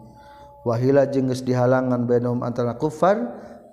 Wahila 0.67 1.07
jeung 1.07 1.29
geus 1.31 1.45
dihalangan 1.45 2.09
bainahum 2.09 2.41
antara 2.43 2.75
kufar 2.75 3.21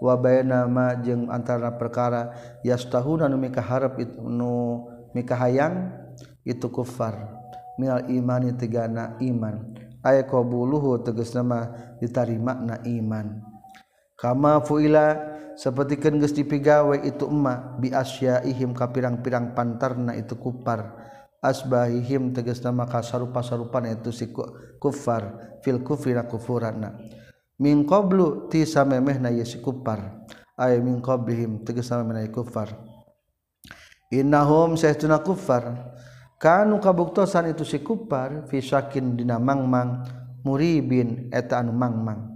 wa 0.02 0.18
baina 0.18 0.66
ma 0.66 0.98
jeung 0.98 1.30
antara 1.30 1.78
perkara 1.78 2.34
yastahuna 2.66 3.30
nu 3.30 3.38
mikaharep 3.38 4.02
nu 4.26 4.84
mikahayang 5.14 5.94
itu 6.42 6.68
kufar. 6.74 7.38
Minal 7.78 8.10
imani 8.10 8.52
tegana 8.58 9.16
iman. 9.22 9.78
Aya 10.02 10.26
qabuluhu 10.26 11.06
tegas 11.06 11.38
nama 11.38 11.70
diterima 12.02 12.58
na 12.58 12.82
iman. 12.82 13.46
Kama 14.18 14.62
fuila 14.66 15.18
sapertikeun 15.54 16.18
geus 16.18 16.34
dipigawe 16.34 16.98
itu 17.06 17.30
emma 17.30 17.78
bi 17.78 17.94
asyaihim 17.94 18.74
ka 18.74 18.90
pirang-pirang 18.90 19.54
pantarna 19.54 20.18
itu 20.18 20.34
kufar. 20.34 20.98
Asbahihim 21.42 22.38
tegas 22.38 22.62
nama 22.62 22.86
kasarupa-sarupan 22.86 23.90
itu 23.94 24.14
si 24.14 24.30
kufar. 24.78 25.58
Fil 25.62 25.86
kufri 25.86 26.18
na 26.18 26.26
kufuranna 26.26 27.21
min 27.62 27.86
qablu 27.86 28.50
ti 28.50 28.66
samemehna 28.66 29.30
yesi 29.30 29.62
kufar 29.62 30.26
ay 30.58 30.82
min 30.82 30.98
qablihim 30.98 31.62
tegas 31.62 31.94
samemehna 31.94 32.26
kufar 32.34 32.74
innahum 34.10 34.74
sahtuna 34.74 35.22
kufar 35.22 35.94
kanu 36.42 36.82
kabuktosan 36.82 37.54
itu 37.54 37.62
si 37.62 37.86
kuffar 37.86 38.50
fi 38.50 38.58
syakin 38.58 39.14
dina 39.14 39.38
mangmang 39.38 40.02
muribin 40.42 41.30
eta 41.30 41.62
anu 41.62 41.70
mangmang. 41.70 42.34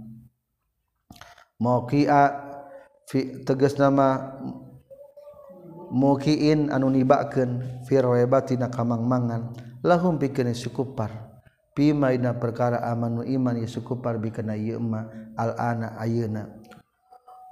Mauqi'a 1.58 2.22
fi 3.10 3.42
tegas 3.42 3.74
nama 3.80 4.38
mukiin 5.90 6.70
anu 6.70 6.86
nibakeun 6.92 7.82
fi 7.88 7.98
rawabatina 7.98 8.70
kamangmangan 8.70 9.56
lahum 9.82 10.20
pikeun 10.20 10.54
si 10.54 10.68
kuffar 10.70 11.25
bima 11.76 12.16
ina 12.16 12.32
perkara 12.32 12.80
amanu 12.88 13.20
iman 13.20 13.60
ya 13.60 13.68
sukupar 13.68 14.16
bikana 14.16 14.56
ieu 14.56 14.80
al 15.36 15.52
ana 15.60 16.00
ayeuna 16.00 16.48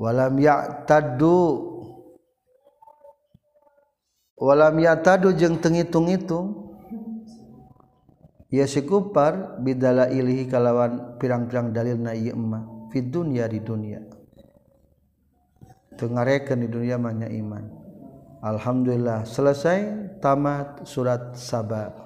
walam 0.00 0.40
ya'taddu. 0.40 1.70
Walam 4.34 4.82
yatadu 4.82 5.30
jeung 5.30 5.62
tengitung-itung 5.62 6.74
ya 8.50 8.66
si 8.66 8.82
kupar 8.82 9.62
bidala 9.62 10.10
ilihi 10.10 10.50
kalawan 10.50 11.16
pirang-pirang 11.22 11.70
dalilna 11.70 12.12
ieu 12.18 12.34
emma 12.34 12.90
fid 12.90 13.14
dunya 13.14 13.46
di 13.46 13.62
dunia. 13.62 14.02
Tengarekeun 15.94 16.66
di 16.66 16.68
dunia 16.68 16.98
mah 16.98 17.14
iman. 17.14 17.64
Alhamdulillah. 18.42 19.22
Selesai 19.22 20.18
tamat 20.18 20.82
surat 20.82 21.38
saba 21.38 22.03